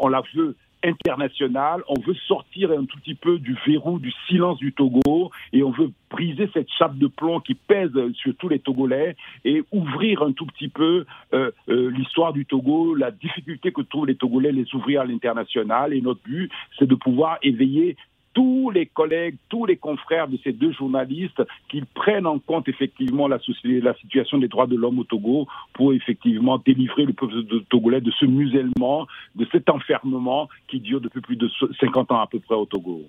on 0.00 0.08
la 0.08 0.22
veut 0.34 0.56
internationale. 0.86 1.82
On 1.88 2.00
veut 2.00 2.14
sortir 2.26 2.70
un 2.70 2.84
tout 2.84 2.98
petit 2.98 3.14
peu 3.14 3.38
du 3.38 3.56
verrou 3.66 3.98
du 3.98 4.12
silence 4.28 4.58
du 4.58 4.72
Togo 4.72 5.30
et 5.52 5.62
on 5.62 5.70
veut 5.70 5.90
briser 6.10 6.48
cette 6.54 6.70
chape 6.78 6.96
de 6.96 7.06
plomb 7.06 7.40
qui 7.40 7.54
pèse 7.54 7.92
sur 8.14 8.34
tous 8.36 8.48
les 8.48 8.58
Togolais 8.58 9.16
et 9.44 9.64
ouvrir 9.72 10.22
un 10.22 10.32
tout 10.32 10.46
petit 10.46 10.68
peu 10.68 11.04
euh, 11.34 11.50
euh, 11.68 11.90
l'histoire 11.90 12.32
du 12.32 12.46
Togo, 12.46 12.94
la 12.94 13.10
difficulté 13.10 13.72
que 13.72 13.82
trouvent 13.82 14.06
les 14.06 14.16
Togolais, 14.16 14.52
les 14.52 14.74
ouvrir 14.74 15.02
à 15.02 15.04
l'international. 15.04 15.92
Et 15.92 16.00
notre 16.00 16.22
but, 16.22 16.50
c'est 16.78 16.86
de 16.86 16.94
pouvoir 16.94 17.38
éveiller 17.42 17.96
tous 18.36 18.70
les 18.70 18.84
collègues, 18.84 19.36
tous 19.48 19.64
les 19.64 19.78
confrères 19.78 20.28
de 20.28 20.38
ces 20.44 20.52
deux 20.52 20.70
journalistes 20.70 21.42
qu'ils 21.70 21.86
prennent 21.86 22.26
en 22.26 22.38
compte 22.38 22.68
effectivement 22.68 23.28
la, 23.28 23.38
la 23.64 23.94
situation 23.94 24.36
des 24.36 24.48
droits 24.48 24.66
de 24.66 24.76
l'homme 24.76 24.98
au 24.98 25.04
Togo 25.04 25.46
pour 25.72 25.94
effectivement 25.94 26.58
délivrer 26.58 27.06
le 27.06 27.14
peuple 27.14 27.44
de 27.44 27.60
togolais 27.70 28.02
de 28.02 28.10
ce 28.10 28.26
musellement, 28.26 29.06
de 29.36 29.46
cet 29.52 29.70
enfermement 29.70 30.50
qui 30.68 30.80
dure 30.80 31.00
depuis 31.00 31.22
plus 31.22 31.36
de 31.36 31.50
50 31.80 32.12
ans 32.12 32.20
à 32.20 32.26
peu 32.26 32.38
près 32.38 32.54
au 32.54 32.66
Togo. 32.66 33.06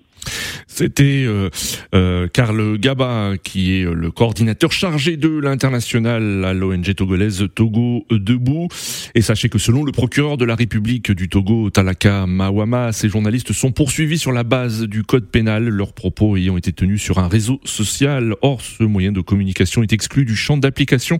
C'était 0.66 1.24
euh, 1.26 1.50
euh, 1.94 2.28
Karl 2.28 2.78
Gaba 2.78 3.32
qui 3.42 3.80
est 3.80 3.84
le 3.84 4.10
coordinateur 4.10 4.70
chargé 4.70 5.16
de 5.16 5.28
l'international 5.28 6.44
à 6.44 6.52
l'ONG 6.52 6.94
togolaise 6.94 7.48
Togo 7.54 8.06
Debout. 8.10 8.68
Et 9.14 9.22
sachez 9.22 9.48
que 9.48 9.58
selon 9.58 9.82
le 9.82 9.92
procureur 9.92 10.36
de 10.36 10.44
la 10.44 10.54
République 10.54 11.10
du 11.10 11.28
Togo, 11.28 11.70
Talaka 11.70 12.26
Mawama, 12.26 12.92
ces 12.92 13.08
journalistes 13.08 13.52
sont 13.52 13.72
poursuivis 13.72 14.18
sur 14.18 14.30
la 14.30 14.44
base 14.44 14.84
du 14.84 15.02
code 15.02 15.17
pénal, 15.26 15.68
leurs 15.68 15.92
propos 15.92 16.36
ayant 16.36 16.56
été 16.56 16.72
tenus 16.72 17.02
sur 17.02 17.18
un 17.18 17.28
réseau 17.28 17.60
social. 17.64 18.34
Or, 18.42 18.60
ce 18.60 18.84
moyen 18.84 19.12
de 19.12 19.20
communication 19.20 19.82
est 19.82 19.92
exclu 19.92 20.24
du 20.24 20.36
champ 20.36 20.56
d'application 20.56 21.18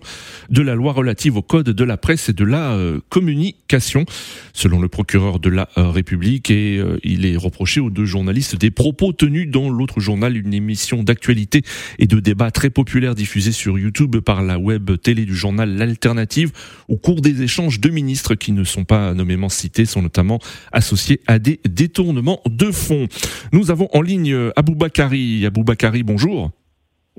de 0.49 0.61
la 0.61 0.75
loi 0.75 0.93
relative 0.93 1.37
au 1.37 1.41
code 1.41 1.69
de 1.69 1.83
la 1.83 1.97
presse 1.97 2.29
et 2.29 2.33
de 2.33 2.43
la 2.43 2.71
euh, 2.71 2.99
communication, 3.09 4.05
selon 4.53 4.79
le 4.79 4.87
procureur 4.87 5.39
de 5.39 5.49
la 5.49 5.69
euh, 5.77 5.89
République. 5.89 6.51
Et 6.51 6.77
euh, 6.77 6.99
il 7.03 7.25
est 7.25 7.37
reproché 7.37 7.79
aux 7.79 7.89
deux 7.89 8.05
journalistes 8.05 8.55
des 8.55 8.71
propos 8.71 9.13
tenus 9.13 9.49
dans 9.49 9.69
l'autre 9.69 9.99
journal, 9.99 10.37
une 10.37 10.53
émission 10.53 11.03
d'actualité 11.03 11.61
et 11.97 12.07
de 12.07 12.19
débat 12.19 12.51
très 12.51 12.69
populaire 12.69 13.15
diffusée 13.15 13.51
sur 13.51 13.77
YouTube 13.77 14.17
par 14.17 14.43
la 14.43 14.59
web 14.59 14.91
télé 15.01 15.25
du 15.25 15.35
journal 15.35 15.75
L'Alternative. 15.75 16.51
Au 16.87 16.97
cours 16.97 17.21
des 17.21 17.41
échanges, 17.41 17.79
deux 17.79 17.89
ministres 17.89 18.35
qui 18.35 18.51
ne 18.51 18.63
sont 18.63 18.85
pas 18.85 19.13
nommément 19.13 19.49
cités 19.49 19.85
sont 19.85 20.01
notamment 20.01 20.39
associés 20.71 21.21
à 21.27 21.39
des 21.39 21.59
détournements 21.67 22.41
de 22.45 22.71
fonds. 22.71 23.07
Nous 23.51 23.71
avons 23.71 23.88
en 23.93 24.01
ligne 24.01 24.35
Abou 24.55 24.75
Bakari. 24.75 25.45
Abou 25.45 25.63
Bakari, 25.63 26.03
bonjour. 26.03 26.51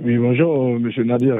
Oui, 0.02 0.16
bonjour, 0.16 0.78
monsieur 0.78 1.04
Nadir. 1.04 1.37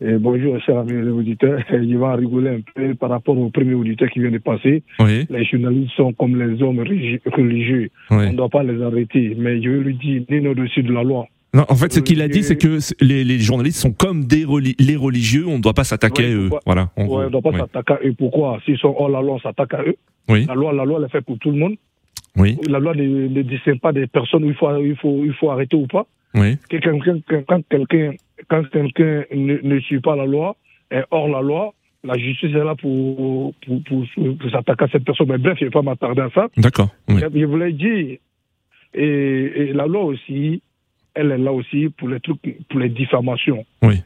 Et 0.00 0.12
bonjour, 0.18 0.60
chers 0.60 0.78
amis 0.78 1.08
auditeurs. 1.08 1.58
Je 1.70 1.76
vais 1.76 2.14
rigoler 2.14 2.50
un 2.50 2.60
peu 2.74 2.94
par 2.94 3.10
rapport 3.10 3.36
au 3.38 3.48
premier 3.50 3.74
auditeur 3.74 4.08
qui 4.10 4.20
vient 4.20 4.30
de 4.30 4.38
passer. 4.38 4.82
Oui. 5.00 5.26
Les 5.30 5.44
journalistes 5.46 5.92
sont 5.96 6.12
comme 6.12 6.36
les 6.40 6.62
hommes 6.62 6.80
religi- 6.80 7.20
religieux. 7.24 7.88
Oui. 8.10 8.24
On 8.28 8.32
ne 8.32 8.36
doit 8.36 8.50
pas 8.50 8.62
les 8.62 8.80
arrêter. 8.82 9.34
Mais 9.38 9.60
je 9.62 9.70
lui 9.70 9.94
dire, 9.94 10.22
ni 10.30 10.46
au-dessus 10.46 10.82
de 10.82 10.92
la 10.92 11.02
loi. 11.02 11.26
Non, 11.54 11.64
en 11.70 11.74
fait, 11.74 11.90
ce 11.94 12.00
qu'il 12.00 12.20
a 12.20 12.28
dit, 12.28 12.42
c'est 12.42 12.58
que 12.58 12.76
les, 13.00 13.24
les 13.24 13.38
journalistes 13.38 13.78
sont 13.80 13.92
comme 13.92 14.24
des 14.26 14.44
reli- 14.44 14.76
les 14.78 14.96
religieux, 14.96 15.46
on 15.48 15.56
ne 15.56 15.62
doit 15.62 15.72
pas 15.72 15.84
s'attaquer 15.84 16.24
Ouais, 16.24 16.30
à 16.32 16.34
eux. 16.34 16.50
Voilà. 16.66 16.82
Ouais, 16.98 17.04
on 17.08 17.22
ne 17.24 17.28
doit 17.30 17.40
pas 17.40 17.50
Ouais. 17.50 17.58
s'attaquer 17.60 17.94
à 17.94 17.98
eux. 18.06 18.12
Pourquoi? 18.18 18.60
S'ils 18.66 18.76
sont 18.76 18.94
hors 18.98 19.08
la 19.08 19.22
loi, 19.22 19.36
on 19.36 19.38
s'attaque 19.40 19.72
à 19.72 19.82
eux. 19.82 19.96
Oui. 20.28 20.44
La 20.46 20.54
loi, 20.54 20.74
la 20.74 20.84
loi, 20.84 20.98
elle 21.00 21.06
est 21.06 21.10
faite 21.12 21.24
pour 21.24 21.38
tout 21.38 21.50
le 21.50 21.56
monde. 21.56 21.76
Oui. 22.36 22.58
La 22.68 22.78
loi 22.78 22.94
ne, 22.94 23.28
ne 23.28 23.42
distingue 23.42 23.80
pas 23.80 23.92
des 23.92 24.06
personnes 24.06 24.44
où 24.44 24.48
il 24.48 24.54
faut, 24.54 24.76
il 24.78 24.96
faut, 24.96 25.22
il 25.24 25.32
faut 25.32 25.50
arrêter 25.50 25.76
ou 25.76 25.86
pas. 25.86 26.06
Oui. 26.34 26.56
Que 26.68 26.76
quelqu'un- 26.76 27.20
que- 27.20 27.44
quand 27.48 27.62
quelqu'un 27.68 28.12
quand 28.48 28.68
quelqu'un 28.70 29.24
ne, 29.34 29.56
ne 29.62 29.80
suit 29.80 30.00
pas 30.00 30.14
la 30.16 30.26
loi, 30.26 30.56
est 30.90 31.02
hors 31.10 31.28
la 31.28 31.40
loi, 31.40 31.72
la 32.04 32.16
justice 32.18 32.50
est 32.54 32.64
là 32.64 32.74
pour, 32.76 33.54
pour, 33.64 33.82
pour, 33.84 34.04
pour 34.38 34.50
s'attaquer 34.50 34.84
à 34.84 34.88
cette 34.88 35.04
personne. 35.04 35.28
Mais 35.28 35.38
bref, 35.38 35.56
je 35.58 35.64
ne 35.64 35.68
vais 35.70 35.72
pas 35.72 35.82
m'attarder 35.82 36.20
à 36.20 36.30
ça. 36.34 36.48
D'accord. 36.58 36.90
Oui. 37.08 37.20
Je 37.34 37.44
voulais 37.46 37.72
dire, 37.72 38.18
et, 38.94 39.02
et 39.02 39.72
la 39.72 39.86
loi 39.86 40.04
aussi, 40.04 40.62
elle 41.14 41.32
est 41.32 41.38
là 41.38 41.52
aussi 41.52 41.88
pour 41.96 42.08
les 42.08 42.20
trucs, 42.20 42.38
pour 42.68 42.78
les 42.80 42.90
diffamations. 42.90 43.64
Oui. 43.82 43.96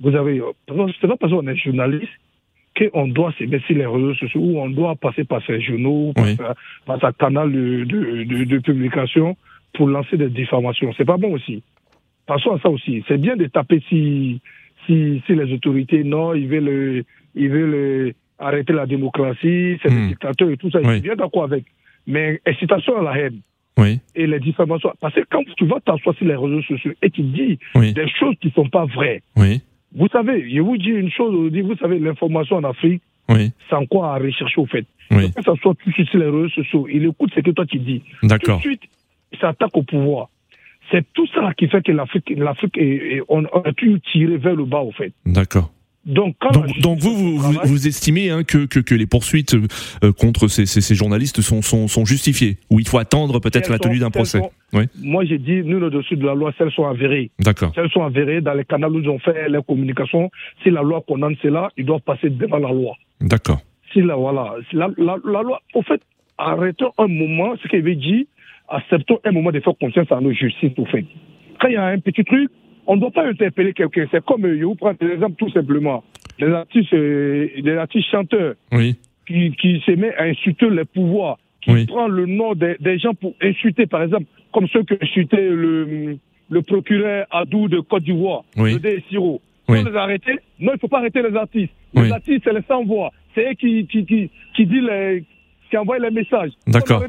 Vous 0.00 0.14
avez, 0.14 0.40
c'est 1.00 1.08
pas 1.08 1.16
parce 1.16 1.32
qu'on 1.32 1.46
est 1.48 1.56
journaliste 1.56 2.08
qu'on 2.76 3.08
doit 3.08 3.32
se 3.38 3.44
mettre 3.44 3.66
sur 3.66 3.76
les 3.76 3.86
réseaux 3.86 4.14
sociaux 4.14 4.40
ou 4.40 4.58
on 4.60 4.70
doit 4.70 4.94
passer 4.96 5.24
par 5.24 5.44
ses 5.44 5.60
journaux, 5.60 6.12
par, 6.14 6.24
Oui. 6.24 6.36
par 6.86 7.00
sa 7.00 7.12
canal 7.12 7.50
de, 7.52 7.84
de, 7.84 8.24
de, 8.24 8.44
de 8.44 8.58
publication 8.58 9.36
pour 9.74 9.88
lancer 9.88 10.16
des 10.16 10.28
diffamations. 10.30 10.92
C'est 10.96 11.04
pas 11.04 11.16
bon 11.16 11.32
aussi. 11.32 11.62
Passons 12.26 12.52
à 12.52 12.60
ça 12.60 12.70
aussi. 12.70 13.04
C'est 13.08 13.18
bien 13.20 13.36
de 13.36 13.46
taper 13.46 13.82
si, 13.88 14.40
si, 14.86 15.22
si 15.26 15.34
les 15.34 15.52
autorités, 15.52 16.04
non, 16.04 16.34
ils 16.34 16.46
veulent, 16.48 17.04
ils 17.34 17.48
veulent 17.48 17.74
euh, 17.74 18.12
arrêter 18.38 18.72
la 18.72 18.86
démocratie, 18.86 19.78
c'est 19.82 19.90
Hmm. 19.90 20.02
des 20.02 20.08
dictateurs 20.08 20.50
et 20.50 20.56
tout 20.56 20.70
ça. 20.70 20.80
Je 20.82 20.86
Oui. 20.86 20.92
suis 20.94 21.02
bien 21.02 21.16
d'accord 21.16 21.44
avec. 21.44 21.64
Mais 22.06 22.40
incitation 22.46 22.96
à 22.98 23.02
la 23.02 23.18
haine 23.18 23.40
Oui. 23.78 24.00
et 24.14 24.26
les 24.26 24.40
diffamations. 24.40 24.92
Parce 25.00 25.14
que 25.14 25.20
quand 25.30 25.42
tu 25.56 25.66
vas 25.66 25.80
t'asseoir 25.80 26.14
sur 26.16 26.26
les 26.26 26.34
réseaux 26.36 26.62
sociaux 26.62 26.92
et 27.02 27.10
tu 27.10 27.22
dis 27.22 27.58
Oui. 27.74 27.92
des 27.92 28.08
choses 28.08 28.34
qui 28.40 28.46
ne 28.48 28.52
sont 28.52 28.68
pas 28.68 28.86
vraies, 28.86 29.22
Oui. 29.36 29.60
Vous 29.94 30.08
savez, 30.08 30.48
je 30.54 30.60
vous 30.60 30.76
dis 30.76 30.88
une 30.90 31.10
chose 31.10 31.34
aujourd'hui, 31.34 31.62
vous 31.62 31.76
savez, 31.76 31.98
l'information 31.98 32.56
en 32.56 32.64
Afrique, 32.64 33.02
Oui. 33.28 33.52
c'est 33.68 33.76
encore 33.76 34.04
à 34.04 34.18
rechercher 34.18 34.60
au 34.60 34.66
fait. 34.66 34.86
Oui. 35.10 35.32
Quand 35.34 35.42
ça 35.42 35.54
soit 35.60 35.74
tout 35.74 35.88
de 35.88 35.94
suite 35.94 36.08
sur 36.08 36.18
les 36.20 36.26
réseaux 36.26 36.48
sociaux, 36.50 36.86
il 36.90 37.04
écoute 37.04 37.32
ce 37.34 37.40
que 37.40 37.50
toi 37.50 37.66
tu 37.66 37.78
dis. 37.78 38.02
Tout 38.22 38.28
de 38.28 38.60
suite, 38.60 38.82
il 39.32 39.38
s'attaque 39.38 39.76
au 39.76 39.82
pouvoir. 39.82 40.28
C'est 40.90 41.04
tout 41.12 41.26
ça 41.28 41.52
qui 41.56 41.68
fait 41.68 41.82
que 41.82 41.92
l'Afrique, 41.92 42.32
l'Afrique 42.36 42.76
est, 42.78 43.16
est- 43.16 43.22
on, 43.28 43.44
on 43.52 43.60
a 43.60 43.72
tout 43.72 43.98
tiré 44.12 44.36
vers 44.38 44.54
le 44.56 44.64
bas, 44.64 44.80
au 44.80 44.90
fait. 44.92 45.12
D'accord. 45.26 45.70
Donc, 46.06 46.34
quand 46.40 46.48
la 46.48 46.52
Donc, 46.54 46.66
justice 46.66 46.82
donc 46.82 46.98
vous, 47.00 47.36
vous, 47.38 47.58
vous, 47.62 47.86
estimez 47.86 48.30
hein, 48.30 48.42
que, 48.42 48.64
que, 48.64 48.80
que 48.80 48.94
les 48.94 49.06
poursuites 49.06 49.54
euh, 50.02 50.12
contre 50.12 50.48
ces, 50.48 50.64
ces, 50.64 50.80
ces 50.80 50.94
journalistes 50.94 51.42
sont, 51.42 51.60
sont, 51.60 51.88
sont 51.88 52.06
justifiées 52.06 52.56
Ou 52.70 52.80
il 52.80 52.88
faut 52.88 52.96
attendre 52.98 53.38
peut-être 53.38 53.70
la 53.70 53.78
tenue 53.78 53.98
d'un 53.98 54.10
procès? 54.10 54.38
sont- 54.38 54.50
Oui. 54.72 54.84
Moi, 55.02 55.24
j'ai 55.26 55.36
dit, 55.38 55.62
nous, 55.62 55.78
le 55.78 55.90
dessus 55.90 56.16
de 56.16 56.24
la 56.24 56.34
loi, 56.34 56.52
celles 56.56 56.70
sont 56.72 56.86
avérées. 56.86 57.30
D'accord. 57.38 57.72
Si 57.74 57.80
elles 57.80 57.90
sont 57.90 58.02
avérées 58.02 58.40
dans 58.40 58.54
les 58.54 58.64
canaux 58.64 58.88
où 58.88 58.98
ils 59.00 59.08
ont 59.10 59.18
fait 59.18 59.48
les 59.50 59.62
communications, 59.62 60.30
si 60.62 60.70
la 60.70 60.80
loi 60.82 61.02
condamne 61.06 61.36
cela, 61.42 61.68
ils 61.76 61.84
doivent 61.84 62.00
passer 62.00 62.30
devant 62.30 62.58
la 62.58 62.70
loi. 62.72 62.94
D'accord. 63.20 63.60
Si 63.92 64.00
la, 64.00 64.14
voilà, 64.14 64.54
si 64.70 64.76
la, 64.76 64.88
la, 64.96 65.16
la 65.24 65.42
loi, 65.42 65.60
au 65.74 65.82
fait, 65.82 66.00
arrêtons 66.38 66.92
un 66.96 67.08
moment, 67.08 67.54
ce 67.62 67.68
qu'il 67.68 67.82
veut 67.82 67.94
dire, 67.96 68.24
acceptons 68.68 69.18
un 69.24 69.32
moment 69.32 69.50
de 69.50 69.60
faire 69.60 69.74
confiance 69.78 70.10
à 70.10 70.20
nos 70.20 70.32
justices, 70.32 70.72
au 70.78 70.86
fait. 70.86 71.04
Quand 71.60 71.68
il 71.68 71.74
y 71.74 71.76
a 71.76 71.84
un 71.86 71.98
petit 71.98 72.24
truc, 72.24 72.50
on 72.86 72.96
ne 72.96 73.00
doit 73.00 73.10
pas 73.10 73.26
interpeller 73.26 73.72
quelqu'un. 73.72 74.06
C'est 74.10 74.24
comme, 74.24 74.46
je 74.46 74.64
vous 74.64 74.74
prends 74.74 74.92
des 74.98 75.06
exemples 75.08 75.36
tout 75.36 75.50
simplement. 75.50 76.02
Les 76.38 76.48
artistes, 76.52 76.92
euh, 76.94 77.48
les 77.56 77.76
artistes 77.76 78.08
chanteurs 78.10 78.54
Oui. 78.72 78.96
qui, 79.26 79.50
qui 79.52 79.80
se 79.84 79.92
met 79.92 80.14
à 80.16 80.24
insulter 80.24 80.70
les 80.70 80.84
pouvoirs, 80.84 81.38
qui 81.62 81.72
Oui. 81.72 81.86
prend 81.86 82.08
le 82.08 82.26
nom 82.26 82.54
des, 82.54 82.76
des 82.80 82.98
gens 82.98 83.14
pour 83.14 83.34
insulter, 83.42 83.86
par 83.86 84.02
exemple, 84.02 84.24
comme 84.52 84.66
ceux 84.68 84.82
qui 84.84 84.94
insultaient 85.00 85.48
le, 85.50 86.16
le 86.50 86.62
procureur 86.62 87.26
Adou 87.30 87.68
de 87.68 87.80
Côte 87.80 88.04
d'Ivoire, 88.04 88.42
Oui. 88.56 88.74
le 88.74 88.78
D. 88.80 89.04
Siro. 89.08 89.40
Oui. 89.68 89.84
Les 89.84 89.94
a 89.96 90.02
arrêtés 90.02 90.32
Non, 90.58 90.72
il 90.72 90.74
ne 90.74 90.78
faut 90.78 90.88
pas 90.88 90.98
arrêter 90.98 91.22
les 91.22 91.36
artistes. 91.36 91.72
Les 91.94 92.10
artistes, 92.10 92.40
c'est 92.44 92.52
les 92.52 92.62
sans-voix. 92.66 93.12
C'est 93.34 93.50
eux 93.50 93.54
qui, 93.54 93.86
qui, 93.86 94.04
qui, 94.04 94.30
qui, 94.56 94.66
dit 94.66 94.80
les, 94.80 95.22
qui 95.70 95.76
envoient 95.76 95.98
les 95.98 96.10
messages. 96.10 96.50
D'accord. 96.66 97.02
Ne 97.02 97.06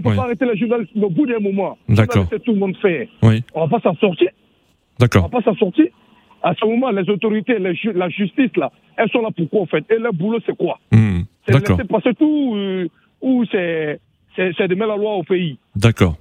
faut 0.00 0.08
Oui. 0.10 0.16
pas 0.16 0.22
arrêter 0.22 0.44
les 0.46 0.56
journalistes. 0.56 0.92
Mais 0.94 1.04
au 1.04 1.10
bout 1.10 1.26
d'un 1.26 1.40
moment, 1.40 1.76
D'accord. 1.88 2.28
tout 2.28 2.52
le 2.52 2.58
monde 2.58 2.76
faire. 2.76 3.08
Oui. 3.22 3.42
On 3.54 3.66
va 3.66 3.78
pas 3.78 3.80
s'en 3.90 3.96
sortir. 3.96 4.28
On 5.00 5.04
D'accord. 5.04 5.30
va 5.30 5.40
pas 5.40 5.42
s'en 5.42 5.56
sortir. 5.56 5.86
À 6.42 6.54
ce 6.54 6.64
moment, 6.66 6.90
les 6.90 7.08
autorités, 7.08 7.58
les 7.58 7.74
ju- 7.74 7.92
la 7.94 8.08
justice, 8.10 8.54
là, 8.56 8.70
elles 8.96 9.08
sont 9.10 9.22
là 9.22 9.30
pour 9.34 9.48
quoi, 9.48 9.62
en 9.62 9.66
fait? 9.66 9.84
Et 9.90 9.98
leur 9.98 10.12
boulot, 10.12 10.38
c'est 10.44 10.56
quoi? 10.56 10.78
Hmm. 10.92 11.20
c'est 11.46 11.54
laisser 11.58 11.84
passer 11.84 12.14
tout 12.18 12.54
euh, 12.54 12.86
ou 13.22 13.44
c'est 13.50 13.98
de 14.38 14.74
mettre 14.74 14.88
la 14.88 14.96
loi 14.96 15.14
au 15.16 15.22
pays. 15.22 15.58
D'accord. 15.74 16.16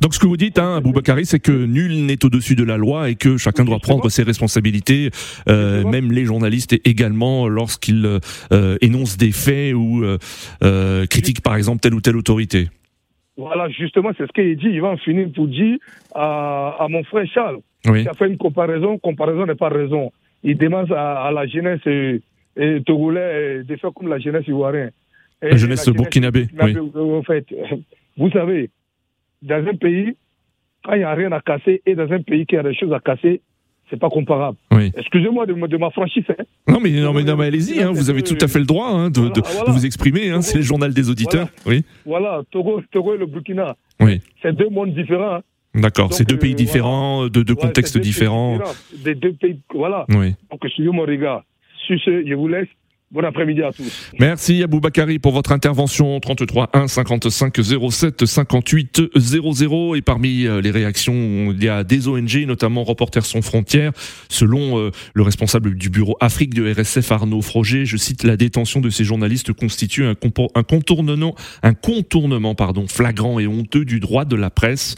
Donc 0.00 0.14
ce 0.14 0.18
que 0.20 0.26
vous 0.26 0.36
dites, 0.36 0.58
hein, 0.58 0.76
Aboubakari, 0.76 1.26
c'est 1.26 1.38
que 1.40 1.52
nul 1.52 2.06
n'est 2.06 2.24
au-dessus 2.24 2.54
de 2.56 2.64
la 2.64 2.76
loi 2.76 3.08
et 3.08 3.14
que 3.14 3.36
chacun 3.36 3.64
doit 3.64 3.78
prendre 3.78 4.08
ses 4.08 4.22
responsabilités, 4.22 5.10
euh, 5.48 5.84
même 5.84 6.10
les 6.12 6.24
journalistes 6.24 6.74
également 6.84 7.48
lorsqu'ils 7.48 8.04
euh, 8.52 8.76
énoncent 8.80 9.16
des 9.16 9.32
faits 9.32 9.74
ou 9.74 10.04
euh, 10.04 11.06
critiquent 11.06 11.42
par 11.42 11.56
exemple 11.56 11.80
telle 11.80 11.94
ou 11.94 12.00
telle 12.00 12.16
autorité. 12.16 12.68
Voilà, 13.36 13.68
justement, 13.70 14.10
c'est 14.18 14.26
ce 14.26 14.32
qu'il 14.32 14.56
dit. 14.56 14.66
Il 14.70 14.80
va 14.80 14.88
en 14.88 14.96
finir 14.96 15.28
pour 15.34 15.46
dire 15.46 15.78
à, 16.14 16.76
à 16.80 16.88
mon 16.88 17.02
frère 17.04 17.26
Charles, 17.32 17.58
Oui. 17.88 18.02
qui 18.02 18.08
a 18.08 18.14
fait 18.14 18.28
une 18.28 18.36
comparaison. 18.38 18.98
Comparaison 18.98 19.46
n'est 19.46 19.54
pas 19.54 19.68
raison. 19.68 20.12
Il 20.44 20.56
demande 20.58 20.90
à, 20.92 21.24
à 21.24 21.30
la 21.32 21.46
jeunesse 21.46 21.80
euh, 21.86 22.18
euh, 22.58 22.80
togolais 22.80 23.20
euh, 23.20 23.62
de 23.64 23.76
faire 23.76 23.92
comme 23.92 24.08
la 24.08 24.18
jeunesse 24.18 24.46
ivoirienne. 24.46 24.90
Et 25.42 25.50
La 25.50 25.56
jeunesse 25.56 25.88
burkinabé, 25.88 26.46
burkinabé, 26.52 26.90
euh, 26.96 27.18
En 27.18 27.22
fait, 27.22 27.46
vous 28.16 28.30
savez, 28.30 28.70
dans 29.42 29.64
un 29.66 29.74
pays, 29.74 30.16
quand 30.84 30.92
il 30.94 30.98
n'y 30.98 31.04
a 31.04 31.14
rien 31.14 31.32
à 31.32 31.40
casser 31.40 31.82
et 31.86 31.94
dans 31.94 32.10
un 32.12 32.22
pays 32.22 32.46
qui 32.46 32.56
a 32.56 32.62
des 32.62 32.74
choses 32.74 32.92
à 32.92 33.00
casser, 33.00 33.40
c'est 33.90 33.98
pas 33.98 34.08
comparable. 34.08 34.56
Oui. 34.72 34.90
Excusez-moi 34.96 35.46
de, 35.46 35.52
de 35.54 35.76
ma 35.76 35.90
franchise. 35.90 36.24
hein. 36.30 36.44
Non 36.68 36.78
mais 36.80 36.90
non 36.92 37.12
mais, 37.12 37.24
non, 37.24 37.36
mais 37.36 37.46
allez-y, 37.46 37.82
hein, 37.82 37.90
vous 37.92 38.08
avez 38.10 38.22
tout 38.22 38.38
à 38.40 38.48
fait 38.48 38.58
le 38.60 38.64
droit 38.64 38.88
hein, 38.88 39.10
de, 39.10 39.20
de- 39.28 39.40
Voilà, 39.40 39.40
voilà. 39.50 39.64
de 39.66 39.70
vous 39.72 39.84
exprimer. 39.84 40.30
C'est 40.40 40.58
le 40.58 40.64
journal 40.64 40.94
des 40.94 41.10
auditeurs. 41.10 41.48
Oui. 41.66 41.84
Voilà, 42.06 42.42
Togo, 42.50 42.80
Togo 42.90 43.14
et 43.14 43.18
le 43.18 43.26
Burkina, 43.26 43.76
Oui. 44.00 44.20
c'est 44.40 44.54
deux 44.56 44.68
mondes 44.70 44.94
différents. 44.94 45.40
D'accord. 45.74 46.08
Donc, 46.08 46.18
C'est 46.18 46.28
deux 46.28 46.34
euh, 46.34 46.38
pays 46.38 46.54
différents, 46.54 47.28
de 47.28 47.42
deux 47.42 47.54
Ouais, 47.54 47.60
contextes 47.60 47.94
pays 47.94 48.02
différents. 48.02 48.58
Des 49.04 49.14
deux 49.14 49.32
pays, 49.32 49.58
voilà. 49.74 50.04
Oui. 50.10 50.34
Donc, 50.50 50.60
suivez 50.68 50.90
mon 50.90 51.02
regard. 51.02 51.44
Sur 51.86 51.98
ce, 52.00 52.26
je 52.26 52.34
vous 52.34 52.48
laisse. 52.48 52.68
Bon 53.12 53.22
après-midi 53.22 53.60
à 53.60 53.72
tous. 53.72 54.10
Merci 54.18 54.62
Aboubakari 54.62 55.18
pour 55.18 55.32
votre 55.32 55.52
intervention. 55.52 56.18
33 56.18 56.70
1 56.72 56.88
55 56.88 57.60
07 57.90 58.24
58 58.24 59.02
00 59.14 59.94
et 59.96 60.00
parmi 60.00 60.46
euh, 60.46 60.62
les 60.62 60.70
réactions 60.70 61.52
il 61.52 61.62
y 61.62 61.68
a 61.68 61.84
des 61.84 62.08
ONG 62.08 62.46
notamment 62.46 62.84
Reporters 62.84 63.26
sans 63.26 63.42
frontières. 63.42 63.92
Selon 64.30 64.78
euh, 64.78 64.92
le 65.12 65.22
responsable 65.22 65.74
du 65.74 65.90
bureau 65.90 66.16
Afrique 66.20 66.54
de 66.54 66.72
RSF 66.72 67.12
Arnaud 67.12 67.42
Froger 67.42 67.84
je 67.84 67.98
cite 67.98 68.24
la 68.24 68.38
détention 68.38 68.80
de 68.80 68.88
ces 68.88 69.04
journalistes 69.04 69.52
constitue 69.52 70.06
un 70.06 70.14
contournement 70.14 71.34
pardon 72.54 72.86
flagrant 72.88 73.38
et 73.38 73.46
honteux 73.46 73.84
du 73.84 74.00
droit 74.00 74.24
de 74.24 74.36
la 74.36 74.48
presse. 74.48 74.94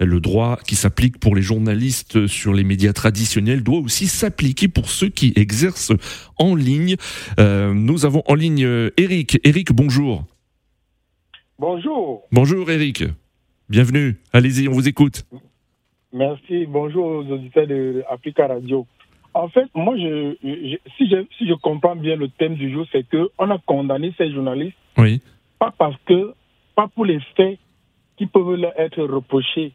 Le 0.00 0.18
droit 0.18 0.58
qui 0.66 0.74
s'applique 0.74 1.20
pour 1.20 1.36
les 1.36 1.42
journalistes 1.42 2.26
sur 2.26 2.54
les 2.54 2.64
médias 2.64 2.92
traditionnels 2.92 3.62
doit 3.62 3.78
aussi 3.78 4.08
s'appliquer 4.08 4.66
pour 4.66 4.90
ceux 4.90 5.10
qui 5.10 5.32
exercent 5.36 5.92
en 6.38 6.56
ligne. 6.56 6.96
Euh, 7.38 7.51
nous 7.72 8.04
avons 8.04 8.22
en 8.26 8.34
ligne 8.34 8.64
euh, 8.64 8.90
Eric. 8.96 9.38
Eric, 9.44 9.72
bonjour. 9.72 10.24
Bonjour, 11.58 12.22
Bonjour 12.32 12.70
Eric. 12.70 13.04
Bienvenue. 13.68 14.16
Allez-y, 14.32 14.68
on 14.68 14.72
vous 14.72 14.88
écoute. 14.88 15.24
merci, 16.12 16.66
bonjour 16.66 17.06
aux 17.06 17.24
auditeurs 17.30 17.66
de 17.66 18.02
Africa 18.10 18.46
Radio. 18.48 18.86
En 19.34 19.48
fait, 19.48 19.66
moi, 19.74 19.96
je, 19.96 20.34
je- 20.42 20.76
si, 20.96 21.08
je, 21.08 21.24
si 21.38 21.46
je 21.48 21.54
comprends 21.54 21.96
bien 21.96 22.16
le 22.16 22.28
thème 22.28 22.54
du 22.56 22.70
jour, 22.72 22.84
c'est 22.92 23.06
qu'on 23.08 23.50
a 23.50 23.58
condamné 23.64 24.12
ces 24.18 24.30
journalistes, 24.32 24.76
Oui. 24.98 25.20
pas 25.58 25.72
parce 25.76 25.96
que, 26.06 26.34
pas 26.74 26.88
pour 26.88 27.04
les 27.06 27.20
faits 27.36 27.58
qui 28.18 28.26
peuvent 28.26 28.54
leur 28.56 28.78
être 28.78 29.02
reprochés, 29.02 29.72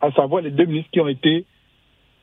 à 0.00 0.12
savoir 0.12 0.42
les 0.42 0.50
deux 0.50 0.66
ministres 0.66 0.90
qui 0.92 1.00
ont 1.00 1.08
été, 1.08 1.46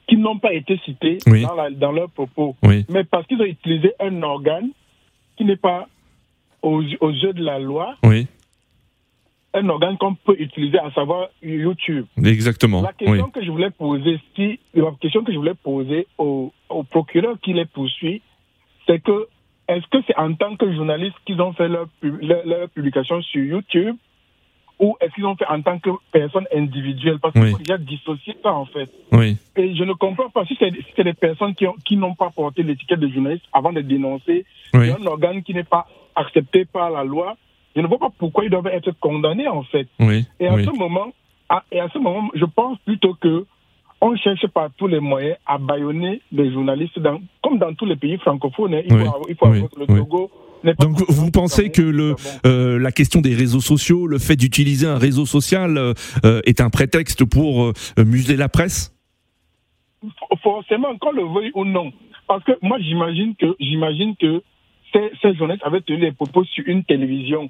qui 0.07 0.15
n'ont 0.17 0.39
pas 0.39 0.53
été 0.53 0.79
cités 0.85 1.17
Oui. 1.27 1.41
dans, 1.41 1.55
la- 1.55 1.69
dans 1.71 1.91
leurs 1.91 2.11
propos, 2.11 2.55
Oui. 2.63 2.85
mais 2.89 3.03
parce 3.03 3.25
qu'ils 3.27 3.41
ont 3.41 3.45
utilisé 3.45 3.91
un 3.99 4.21
organe 4.23 4.69
qui 5.39 5.45
n'est 5.45 5.55
pas 5.55 5.87
aux, 6.61 6.83
aux 6.99 7.11
yeux 7.11 7.31
de 7.31 7.41
la 7.41 7.59
loi, 7.59 7.95
Oui. 8.03 8.27
un 9.53 9.69
organe 9.69 9.97
qu'on 9.97 10.15
peut 10.15 10.35
utiliser, 10.37 10.77
à 10.77 10.91
savoir 10.91 11.29
YouTube. 11.41 12.05
Exactement. 12.21 12.81
La 12.81 12.91
question 12.91 13.25
Oui. 13.27 13.31
que 13.31 13.41
je 13.41 13.49
voulais 13.49 13.69
poser, 13.69 14.19
si, 14.35 14.59
la 14.73 14.91
question 14.99 15.23
que 15.23 15.31
je 15.31 15.37
voulais 15.37 15.53
poser 15.53 16.07
au, 16.17 16.51
au 16.67 16.83
procureur 16.83 17.39
qui 17.41 17.53
les 17.53 17.63
poursuit, 17.65 18.21
c'est 18.85 18.99
que 18.99 19.27
est-ce 19.69 19.87
que 19.87 19.99
c'est 20.05 20.17
en 20.17 20.33
tant 20.33 20.57
que 20.57 20.73
journaliste 20.75 21.15
qu'ils 21.25 21.39
ont 21.41 21.53
fait 21.53 21.69
leur, 21.69 21.87
leur 22.01 22.67
publication 22.69 23.21
sur 23.21 23.41
YouTube 23.41 23.95
ou 24.79 24.95
est-ce 25.01 25.13
qu'ils 25.13 25.25
ont 25.25 25.35
fait 25.35 25.45
en 25.47 25.61
tant 25.61 25.77
que 25.79 25.89
personne 26.11 26.45
individuelle? 26.55 27.19
Parce 27.19 27.33
qu'il 27.33 27.43
Oui. 27.43 27.51
faut 27.51 27.57
déjà 27.57 27.77
dissocier 27.77 28.35
ça, 28.41 28.53
en 28.53 28.65
fait. 28.65 28.89
Oui. 29.11 29.37
Et 29.57 29.75
je 29.75 29.83
ne 29.83 29.93
comprends 29.93 30.29
pas 30.29 30.45
si 30.45 30.55
c'est 30.59 30.71
si 30.95 31.03
des 31.03 31.13
personnes 31.13 31.53
qui 31.53 31.67
ont- 31.67 31.75
qui 31.85 31.97
n'ont 31.97 32.15
pas 32.15 32.29
porté 32.29 32.63
l'étiquette 32.63 32.99
de 32.99 33.09
journaliste 33.09 33.43
avant 33.53 33.73
de 33.73 33.81
dénoncer 33.81 34.45
Oui. 34.73 34.89
un 34.91 35.05
organe 35.05 35.43
qui 35.43 35.53
n'est 35.53 35.63
pas 35.63 35.85
accepté 36.15 36.65
par 36.65 36.89
la 36.91 37.03
loi. 37.03 37.35
Je 37.75 37.81
ne 37.81 37.87
vois 37.87 37.99
pas 37.99 38.09
pourquoi 38.17 38.45
ils 38.45 38.49
doivent 38.49 38.67
être 38.67 38.91
condamnés, 38.99 39.47
en 39.47 39.63
fait. 39.63 39.87
Oui. 39.99 40.25
Et 40.39 40.47
à 40.47 40.57
ce 40.63 40.69
moment, 40.77 41.11
à, 41.49 41.63
et 41.71 41.79
à 41.79 41.89
ce 41.89 41.97
moment, 41.99 42.29
je 42.33 42.45
pense 42.45 42.77
plutôt 42.79 43.13
que 43.15 43.45
on 44.01 44.15
cherche 44.15 44.47
par 44.47 44.69
tous 44.77 44.87
les 44.87 45.01
moyens 45.01 45.35
à 45.45 45.57
bâillonner 45.57 46.21
les 46.31 46.51
journalistes, 46.53 46.97
dans, 46.99 47.19
comme 47.43 47.57
dans 47.59 47.73
tous 47.73 47.85
les 47.85 47.97
pays 47.97 48.17
francophones. 48.17 48.73
hein. 48.75 48.81
Il 48.85 48.91
faut, 48.93 48.99
avoir- 49.01 49.19
il 49.27 49.35
faut 49.35 49.47
oui, 49.47 49.57
avoir 49.57 49.69
le. 49.77 49.85
Togo. 49.87 50.31
Donc 50.79 50.99
vous- 51.09 51.31
pensez 51.31 51.69
que 51.71 51.81
le, 51.81 52.15
euh, 52.45 52.77
la 52.79 52.91
question 52.91 53.21
des 53.21 53.33
réseaux 53.35 53.61
sociaux, 53.61 54.07
le 54.07 54.19
fait 54.19 54.35
d'utiliser 54.35 54.87
un 54.87 54.97
réseau 54.97 55.25
social 55.25 55.77
euh, 55.77 55.93
euh, 56.25 56.41
est 56.45 56.59
un 56.61 56.69
prétexte 56.69 57.23
pour 57.25 57.63
euh, 57.63 57.73
museler 58.05 58.35
la 58.35 58.49
presse? 58.49 58.93
Forcément, 60.43 60.97
qu'on 60.97 61.11
le 61.11 61.23
veuille 61.23 61.51
ou 61.55 61.65
non. 61.65 61.91
Parce 62.27 62.43
que 62.43 62.51
moi, 62.61 62.77
j'imagine 62.79 63.35
que, 63.35 63.55
j'imagine 63.59 64.15
que 64.15 64.41
ces, 64.93 65.11
ces 65.21 65.35
journalistes 65.35 65.65
avaient 65.65 65.81
tenu 65.81 65.99
les 65.99 66.11
propos 66.11 66.43
sur 66.45 66.63
une 66.67 66.83
télévision. 66.83 67.49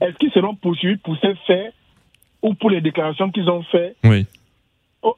Est-ce 0.00 0.16
qu'ils 0.16 0.32
seront 0.32 0.54
poursuivis 0.54 0.96
pour 0.96 1.16
ces 1.20 1.34
faits 1.46 1.72
ou 2.42 2.54
pour 2.54 2.70
les 2.70 2.80
déclarations 2.80 3.30
qu'ils 3.30 3.48
ont 3.48 3.62
faites? 3.64 3.96
Oui 4.04 4.26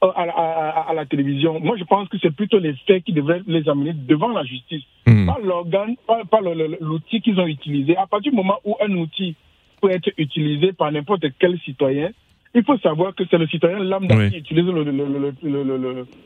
à, 0.01 0.93
la 0.95 1.07
télévision. 1.07 1.61
Moi, 1.61 1.77
je 1.79 1.85
pense 1.85 2.09
que 2.09 2.19
c'est 2.19 2.35
plutôt 2.35 2.59
les 2.59 2.75
faits 2.87 3.05
qui 3.05 3.13
devraient 3.13 3.43
les 3.47 3.69
amener 3.69 3.93
devant 3.93 4.29
la 4.29 4.45
justice, 4.45 4.83
mmh. 5.07 5.27
pas 5.27 5.39
l'organe, 5.43 5.97
pas, 6.07 6.41
l'outil 6.81 7.21
qu'ils 7.21 7.39
ont 7.41 7.47
utilisé. 7.47 7.97
À 7.97 8.07
partir 8.07 8.33
du 8.33 8.37
moment 8.37 8.59
où 8.65 8.77
un 8.81 8.93
outil 8.93 9.37
peut 9.81 9.91
être 9.91 10.11
utilisé 10.19 10.73
par 10.73 10.91
n'importe 10.93 11.25
quel 11.39 11.59
citoyen, 11.61 12.11
il 12.55 12.65
faut 12.65 12.79
savoir 12.79 13.15
que 13.15 13.25
c'est 13.31 13.39
le 13.39 13.47
citoyen 13.47 13.79
lambda 13.79 14.17
oui. 14.17 14.31
qui 14.31 14.39
utilise 14.39 14.65
le, 14.65 14.83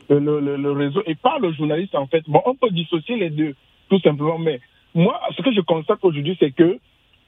le, 0.09 0.73
réseau 0.73 1.03
et 1.07 1.15
pas 1.15 1.39
le 1.41 1.53
journaliste, 1.53 1.95
en 1.95 2.07
fait. 2.07 2.23
Bon, 2.29 2.41
on 2.47 2.55
peut 2.55 2.71
dissocier 2.71 3.17
les 3.17 3.31
deux, 3.31 3.55
tout 3.89 3.99
simplement. 4.01 4.39
Mais 4.39 4.61
moi, 4.95 5.21
ce 5.37 5.43
que 5.43 5.53
je 5.53 5.61
constate 5.61 5.99
aujourd'hui, 6.03 6.37
c'est 6.39 6.53
que, 6.53 6.79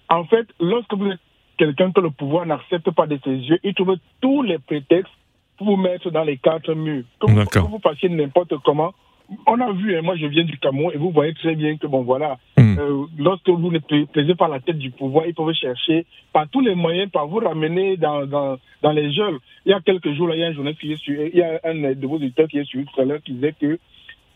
en 0.09 0.25
fait, 0.25 0.47
lorsque 0.61 0.94
vous 0.94 1.11
êtes 1.11 1.20
quelqu'un 1.59 1.92
que 1.92 2.01
le 2.01 2.11
pouvoir 2.11 2.47
n'accepte 2.47 2.90
pas 2.90 3.07
de 3.07 3.18
ses 3.25 3.37
yeux, 3.37 3.59
il 3.62 3.75
trouve 3.75 3.97
tous 4.20 4.42
les 4.42 4.59
prétextes 4.59 5.12
vous 5.61 5.77
mettre 5.77 6.11
dans 6.11 6.25
les 6.25 6.37
quatre 6.38 6.73
murs. 6.75 7.05
Que 7.21 7.31
vous, 7.31 7.45
que 7.45 7.59
vous 7.61 7.79
fassiez 7.83 8.09
n'importe 8.09 8.55
comment. 8.64 8.93
On 9.47 9.59
a 9.59 9.73
vu, 9.73 9.97
hein, 9.97 10.03
moi 10.03 10.17
je 10.17 10.27
viens 10.27 10.45
du 10.45 10.59
Cameroun 10.59 10.93
et 10.95 10.99
vous 10.99 11.11
voyez 11.11 11.33
très 11.33 11.55
bien 11.55 11.77
que 11.79 11.87
bon 11.87 12.03
voilà, 12.03 12.37
Hmm. 12.59 12.79
euh, 12.79 13.05
lorsque 13.19 13.49
vous 13.49 13.71
pla- 13.81 14.07
plaisez 14.12 14.35
par 14.35 14.49
la 14.49 14.61
tête 14.61 14.79
du 14.79 14.90
pouvoir, 14.90 15.27
ils 15.27 15.35
peuvent 15.35 15.53
chercher 15.55 16.05
par 16.33 16.47
tous 16.49 16.61
les 16.61 16.75
moyens 16.75 17.11
par 17.11 17.27
vous 17.27 17.38
ramener 17.38 17.97
dans, 17.97 18.27
dans, 18.27 18.59
dans 18.83 18.93
les 18.93 19.12
geôles. 19.12 19.38
Il 19.64 19.71
y 19.71 19.73
a 19.73 19.81
quelques 19.81 20.12
jours, 20.12 20.29
là, 20.29 20.37
il 20.37 20.40
y 20.40 20.45
a 20.45 20.49
un 20.49 20.53
journaliste 20.53 20.81
qui 20.83 20.93
est 20.93 20.97
sur, 20.97 21.14
il 21.21 21.35
y 21.37 21.43
a 21.43 21.59
un 21.64 21.75
de 21.95 22.07
vos 22.07 22.17
auditeurs 22.17 22.47
qui 22.49 22.59
est 22.59 22.64
suivi 22.64 22.85
tout 22.87 23.01
à 23.01 23.05
l'heure 23.05 23.21
qui 23.25 23.33
disait 23.33 23.55
que 23.59 23.79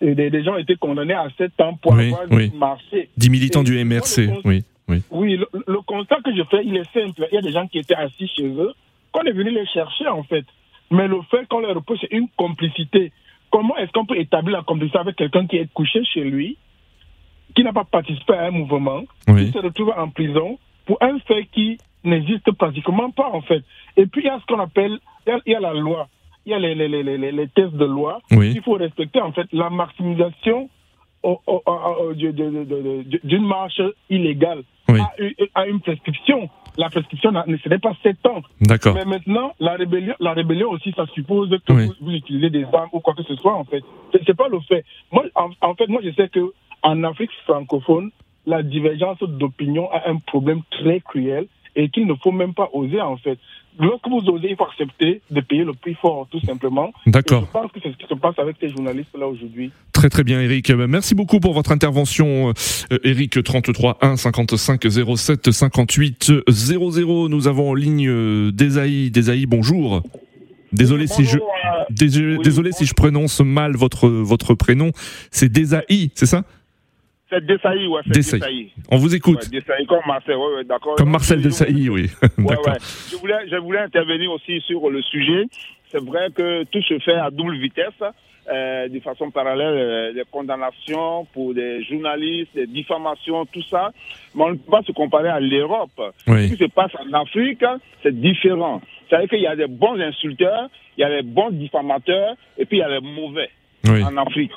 euh, 0.02 0.14
des, 0.14 0.30
des 0.30 0.42
gens 0.42 0.56
étaient 0.56 0.76
condamnés 0.76 1.14
à 1.14 1.28
7 1.36 1.60
ans 1.60 1.74
pour 1.80 1.92
Oui, 1.92 2.06
avoir 2.12 2.26
oui. 2.30 2.50
marché. 2.56 3.08
10 3.16 3.30
militants 3.30 3.60
Et 3.62 3.64
du 3.64 3.84
MRC, 3.84 4.30
oui. 4.44 4.64
oui. 4.88 5.02
Oui, 5.10 5.36
le, 5.36 5.46
le 5.66 5.80
constat 5.82 6.16
que 6.24 6.34
je 6.34 6.42
fais, 6.50 6.62
il 6.64 6.76
est 6.76 6.90
simple. 6.92 7.26
Il 7.30 7.34
y 7.34 7.38
a 7.38 7.42
des 7.42 7.52
gens 7.52 7.66
qui 7.66 7.78
étaient 7.78 7.94
assis 7.94 8.26
chez 8.36 8.46
eux, 8.46 8.72
qu'on 9.12 9.22
est 9.22 9.32
venu 9.32 9.50
les 9.50 9.66
chercher 9.66 10.08
en 10.08 10.22
fait. 10.22 10.44
Mais 10.90 11.06
le 11.08 11.20
fait 11.30 11.46
qu'on 11.48 11.60
leur 11.60 11.74
repose, 11.74 11.98
c'est 12.00 12.12
une 12.12 12.28
complicité. 12.36 13.12
Comment 13.50 13.76
est-ce 13.76 13.92
qu'on 13.92 14.06
peut 14.06 14.18
établir 14.18 14.56
la 14.58 14.62
complicité 14.62 14.98
avec 14.98 15.16
quelqu'un 15.16 15.46
qui 15.46 15.56
est 15.56 15.72
couché 15.72 16.04
chez 16.04 16.22
lui, 16.24 16.56
qui 17.54 17.62
n'a 17.64 17.72
pas 17.72 17.84
participé 17.84 18.34
à 18.34 18.46
un 18.46 18.50
mouvement, 18.50 19.02
Oui. 19.28 19.46
qui 19.46 19.52
se 19.52 19.58
retrouve 19.58 19.92
en 19.96 20.08
prison 20.10 20.58
pour 20.86 20.98
un 21.02 21.18
fait 21.20 21.44
qui 21.52 21.78
n'existe 22.04 22.50
pratiquement 22.52 23.10
pas 23.10 23.28
en 23.32 23.40
fait. 23.42 23.62
Et 23.96 24.06
puis 24.06 24.22
il 24.22 24.26
y 24.26 24.30
a 24.30 24.38
ce 24.40 24.46
qu'on 24.46 24.60
appelle, 24.60 24.98
il 25.26 25.30
y 25.30 25.32
a, 25.32 25.40
il 25.46 25.52
y 25.52 25.54
a 25.56 25.60
la 25.60 25.74
loi, 25.74 26.08
il 26.46 26.52
y 26.52 26.54
a 26.54 26.58
les, 26.58 26.74
les, 26.74 26.88
les, 26.88 27.02
les, 27.32 27.48
tests 27.48 27.74
de 27.74 27.84
loi. 27.84 28.20
Oui. 28.30 28.52
Il 28.54 28.62
faut 28.62 28.72
respecter 28.74 29.20
en 29.20 29.32
fait 29.32 29.46
la 29.52 29.68
maximisation 29.70 30.68
d'une 33.24 33.46
marche 33.46 33.80
illégale 34.08 34.62
Oui. 34.88 35.00
à 35.54 35.66
une 35.66 35.80
prescription. 35.80 36.48
La 36.78 36.88
prescription, 36.90 37.32
ce 37.32 37.68
n'est 37.68 37.78
pas 37.78 37.92
7 38.04 38.24
ans. 38.26 38.40
D'accord. 38.60 38.94
Mais 38.94 39.04
maintenant, 39.04 39.52
la 39.58 39.72
rébellion, 39.74 40.14
la 40.20 40.32
rébellion 40.32 40.70
aussi, 40.70 40.92
ça 40.96 41.04
suppose 41.12 41.50
que 41.66 41.72
Oui. 41.72 41.86
vous, 41.86 41.94
vous 42.06 42.12
utilisez 42.12 42.50
des 42.50 42.64
armes 42.72 42.88
ou 42.92 43.00
quoi 43.00 43.14
que 43.14 43.24
ce 43.24 43.34
soit, 43.34 43.54
en 43.54 43.64
fait. 43.64 43.82
C'est 44.12 44.22
c'est 44.24 44.36
pas 44.36 44.48
le 44.48 44.60
fait. 44.60 44.84
Moi, 45.12 45.24
en, 45.34 45.50
en 45.60 45.74
fait, 45.74 45.88
moi, 45.88 46.00
je 46.04 46.10
sais 46.12 46.28
que 46.28 46.52
en 46.84 47.02
Afrique 47.04 47.32
francophone, 47.44 48.10
la 48.46 48.62
divergence 48.62 49.18
d'opinion 49.18 49.90
a 49.90 50.08
un 50.08 50.16
problème 50.18 50.62
très 50.70 51.00
cruel 51.00 51.46
et 51.78 51.88
qu'il 51.90 52.06
ne 52.06 52.14
faut 52.14 52.32
même 52.32 52.54
pas 52.54 52.68
oser, 52.72 53.00
en 53.00 53.16
fait. 53.16 53.38
Lorsque 53.78 54.08
vous 54.08 54.18
osez, 54.28 54.48
il 54.50 54.56
faut 54.56 54.64
accepter 54.64 55.22
de 55.30 55.40
payer 55.40 55.62
le 55.62 55.72
prix 55.72 55.94
fort, 55.94 56.26
tout 56.28 56.40
simplement. 56.40 56.92
D'accord. 57.06 57.46
Je 57.46 57.52
pense 57.52 57.70
que 57.70 57.78
c'est 57.80 57.92
ce 57.92 57.96
qui 57.96 58.06
se 58.08 58.14
passe 58.14 58.36
avec 58.38 58.56
ces 58.60 58.68
journalistes-là 58.70 59.28
aujourd'hui. 59.28 59.70
Très 59.92 60.08
très 60.08 60.24
bien 60.24 60.40
Eric. 60.40 60.70
Euh, 60.70 60.88
Merci 60.88 61.14
beaucoup 61.14 61.38
pour 61.38 61.54
votre 61.54 61.70
intervention 61.70 62.52
euh, 62.92 62.98
Eric 63.04 63.42
33 63.42 63.98
1 64.00 64.16
55 64.16 64.84
07 65.16 65.52
58 65.52 66.32
00. 66.48 67.28
Nous 67.28 67.46
avons 67.46 67.70
en 67.70 67.74
ligne 67.74 68.08
euh, 68.08 68.50
Desaï. 68.50 69.12
Desaï, 69.12 69.46
bonjour. 69.46 70.02
Désolé 70.72 71.06
si 71.06 71.24
je 71.24 71.38
désolé, 71.90 72.38
désolé 72.38 72.72
si 72.72 72.84
je 72.84 72.94
prononce 72.94 73.40
mal 73.40 73.76
votre 73.76 74.08
votre 74.08 74.54
prénom. 74.54 74.90
C'est 75.30 75.50
Desaï, 75.50 76.10
c'est 76.14 76.26
ça? 76.26 76.42
C'est 77.30 77.44
Dessaï, 77.44 77.86
ouais. 77.86 78.00
Dessaï. 78.06 78.72
On 78.90 78.96
vous 78.96 79.14
écoute. 79.14 79.42
Ouais, 79.42 79.60
Dessaï, 79.60 79.84
comme 79.86 80.00
Marcel, 80.06 80.36
ouais, 80.36 80.54
ouais, 80.56 80.64
d'accord. 80.64 80.94
Comme 80.96 81.10
Marcel 81.10 81.40
oui. 81.40 82.10
D'accord. 82.38 82.66
ouais. 82.66 82.78
Je, 83.10 83.16
voulais, 83.16 83.48
je 83.50 83.56
voulais 83.56 83.80
intervenir 83.80 84.32
aussi 84.32 84.60
sur 84.62 84.88
le 84.88 85.02
sujet. 85.02 85.44
C'est 85.90 86.02
vrai 86.02 86.28
que 86.34 86.64
tout 86.64 86.82
se 86.82 86.98
fait 87.00 87.14
à 87.14 87.30
double 87.30 87.56
vitesse. 87.58 87.92
Euh, 88.50 88.88
de 88.88 88.98
façon 89.00 89.30
parallèle, 89.30 89.66
euh, 89.76 90.12
les 90.12 90.22
condamnations 90.30 91.26
pour 91.34 91.52
des 91.52 91.84
journalistes, 91.84 92.48
les 92.54 92.66
diffamations, 92.66 93.44
tout 93.44 93.62
ça. 93.64 93.92
Mais 94.34 94.44
on 94.44 94.50
ne 94.52 94.54
peut 94.54 94.70
pas 94.70 94.82
se 94.84 94.92
comparer 94.92 95.28
à 95.28 95.38
l'Europe. 95.38 96.00
Oui. 96.26 96.48
Ce 96.48 96.54
qui 96.54 96.64
se 96.64 96.70
passe 96.70 96.92
en 96.98 97.12
Afrique, 97.12 97.62
c'est 98.02 98.18
différent. 98.18 98.80
C'est-à-dire 99.06 99.28
qu'il 99.28 99.40
y 99.40 99.46
a 99.46 99.54
des 99.54 99.66
bons 99.66 100.00
insulteurs, 100.00 100.70
il 100.96 101.02
y 101.02 101.04
a 101.04 101.10
les 101.10 101.22
bons 101.22 101.50
diffamateurs, 101.50 102.36
et 102.56 102.64
puis 102.64 102.78
il 102.78 102.80
y 102.80 102.82
a 102.84 102.88
les 102.88 103.00
mauvais 103.00 103.50
Oui. 103.84 104.02
en 104.02 104.16
Afrique. 104.16 104.52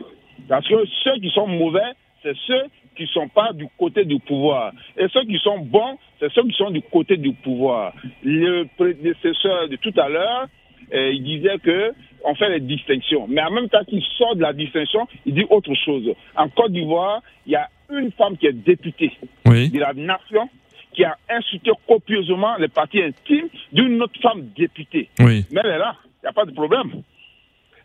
Parce 0.47 0.65
que 0.69 0.85
ceux 1.03 1.19
qui 1.19 1.29
sont 1.29 1.47
mauvais, 1.47 1.91
c'est 2.23 2.35
ceux 2.47 2.63
qui 2.95 3.03
ne 3.03 3.07
sont 3.07 3.27
pas 3.29 3.53
du 3.53 3.67
côté 3.77 4.05
du 4.05 4.19
pouvoir. 4.19 4.73
Et 4.97 5.07
ceux 5.13 5.23
qui 5.23 5.37
sont 5.39 5.59
bons, 5.59 5.97
c'est 6.19 6.31
ceux 6.33 6.43
qui 6.43 6.53
sont 6.53 6.69
du 6.71 6.81
côté 6.81 7.17
du 7.17 7.33
pouvoir. 7.33 7.93
Le 8.23 8.65
prédécesseur 8.77 9.69
de 9.69 9.75
tout 9.77 9.93
à 9.97 10.09
l'heure, 10.09 10.47
euh, 10.93 11.11
il 11.13 11.23
disait 11.23 11.57
que 11.59 11.93
on 12.23 12.35
fait 12.35 12.49
les 12.49 12.59
distinctions. 12.59 13.25
Mais 13.27 13.41
en 13.41 13.49
même 13.51 13.69
temps 13.69 13.83
qu'il 13.85 14.03
sort 14.17 14.35
de 14.35 14.41
la 14.41 14.53
distinction, 14.53 15.07
il 15.25 15.33
dit 15.33 15.45
autre 15.49 15.73
chose. 15.73 16.13
En 16.35 16.49
Côte 16.49 16.71
d'Ivoire, 16.71 17.21
il 17.47 17.53
y 17.53 17.55
a 17.55 17.67
une 17.89 18.11
femme 18.11 18.37
qui 18.37 18.45
est 18.47 18.53
députée 18.53 19.11
Oui. 19.47 19.69
de 19.69 19.79
la 19.79 19.93
nation 19.93 20.49
qui 20.93 21.03
a 21.03 21.17
insulté 21.29 21.71
copieusement 21.87 22.57
les 22.57 22.67
parties 22.67 23.01
intimes 23.01 23.47
d'une 23.71 24.01
autre 24.01 24.19
femme 24.21 24.49
députée. 24.55 25.09
Oui. 25.19 25.45
Mais 25.51 25.61
elle 25.63 25.71
est 25.71 25.77
là, 25.77 25.95
il 26.05 26.25
n'y 26.25 26.29
a 26.29 26.33
pas 26.33 26.45
de 26.45 26.51
problème. 26.51 27.01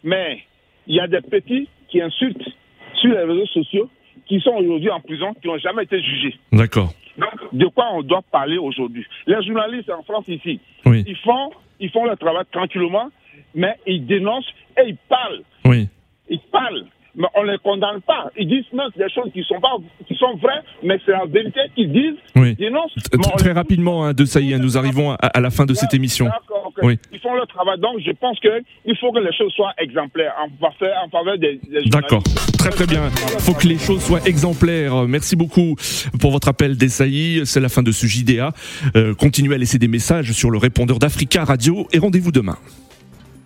Mais 0.02 0.40
il 0.86 0.96
y 0.96 1.00
a 1.00 1.06
des 1.06 1.20
petits 1.20 1.68
qui 1.88 2.00
insultent 2.02 2.48
sur 3.00 3.10
les 3.10 3.22
réseaux 3.22 3.46
sociaux, 3.46 3.88
qui 4.26 4.40
sont 4.40 4.50
aujourd'hui 4.52 4.90
en 4.90 5.00
prison, 5.00 5.34
qui 5.40 5.46
n'ont 5.48 5.58
jamais 5.58 5.84
été 5.84 6.00
jugés. 6.02 6.36
D'accord. 6.52 6.92
Donc, 7.16 7.30
de 7.52 7.66
quoi 7.66 7.86
on 7.94 8.02
doit 8.02 8.22
parler 8.30 8.58
aujourd'hui? 8.58 9.06
Les 9.26 9.42
journalistes 9.46 9.90
en 9.90 10.02
France 10.02 10.28
ici, 10.28 10.60
Oui. 10.84 11.04
ils, 11.06 11.16
font, 11.16 11.50
ils 11.80 11.90
font 11.90 12.04
leur 12.04 12.18
travail 12.18 12.44
tranquillement, 12.52 13.10
mais 13.54 13.74
ils 13.86 14.04
dénoncent 14.04 14.52
et 14.78 14.88
ils 14.88 14.96
parlent. 15.08 15.42
Oui. 15.64 15.88
Ils 16.28 16.40
parlent, 16.52 16.84
mais 17.16 17.26
on 17.34 17.44
ne 17.44 17.52
les 17.52 17.58
condamne 17.58 18.00
pas. 18.02 18.30
Ils 18.36 18.46
disent 18.46 18.70
même 18.72 18.90
des 18.96 19.08
choses 19.12 19.30
qui 19.32 19.42
sont, 19.42 19.60
pas, 19.60 19.76
qui 20.06 20.14
sont 20.14 20.36
vraies, 20.36 20.62
mais 20.82 20.98
c'est 21.04 21.12
la 21.12 21.24
vérité 21.26 21.60
qu'ils 21.74 21.92
disent. 21.92 22.18
Oui. 22.36 22.56
Très 23.38 23.52
rapidement, 23.52 24.04
hein, 24.04 24.12
Desailly, 24.12 24.54
hein, 24.54 24.58
nous 24.58 24.76
arrivons 24.76 25.12
à, 25.12 25.40
la 25.40 25.50
fin 25.50 25.64
de 25.64 25.74
cette 25.74 25.94
émission. 25.94 26.28
Oui. 26.82 26.98
Ils 27.12 27.20
font 27.20 27.34
leur 27.34 27.46
travail. 27.46 27.78
Donc, 27.80 28.00
je 28.04 28.12
pense 28.12 28.38
qu'il 28.40 28.96
faut 28.98 29.12
que 29.12 29.18
les 29.18 29.32
choses 29.32 29.52
soient 29.52 29.72
exemplaires 29.78 30.34
en 30.38 31.08
faveur, 31.10 31.38
des. 31.38 31.60
D'accord, 31.86 32.22
très 32.58 32.70
très 32.70 32.86
bien. 32.86 33.08
Il 33.34 33.40
faut 33.40 33.54
que 33.54 33.66
les 33.66 33.78
choses 33.78 34.02
soient 34.02 34.24
exemplaires. 34.26 35.06
Merci 35.06 35.36
beaucoup 35.36 35.76
pour 36.20 36.32
votre 36.32 36.48
appel 36.48 36.76
d'Essaï. 36.76 37.42
C'est 37.44 37.60
la 37.60 37.68
fin 37.68 37.82
de 37.82 37.92
ce 37.92 38.06
JDA. 38.06 38.52
Euh, 38.94 39.14
continuez 39.14 39.54
à 39.54 39.58
laisser 39.58 39.78
des 39.78 39.88
messages 39.88 40.32
sur 40.32 40.50
le 40.50 40.58
répondeur 40.58 40.98
d'Africa 40.98 41.44
Radio 41.44 41.86
et 41.92 41.98
rendez-vous 41.98 42.32
demain. 42.32 42.56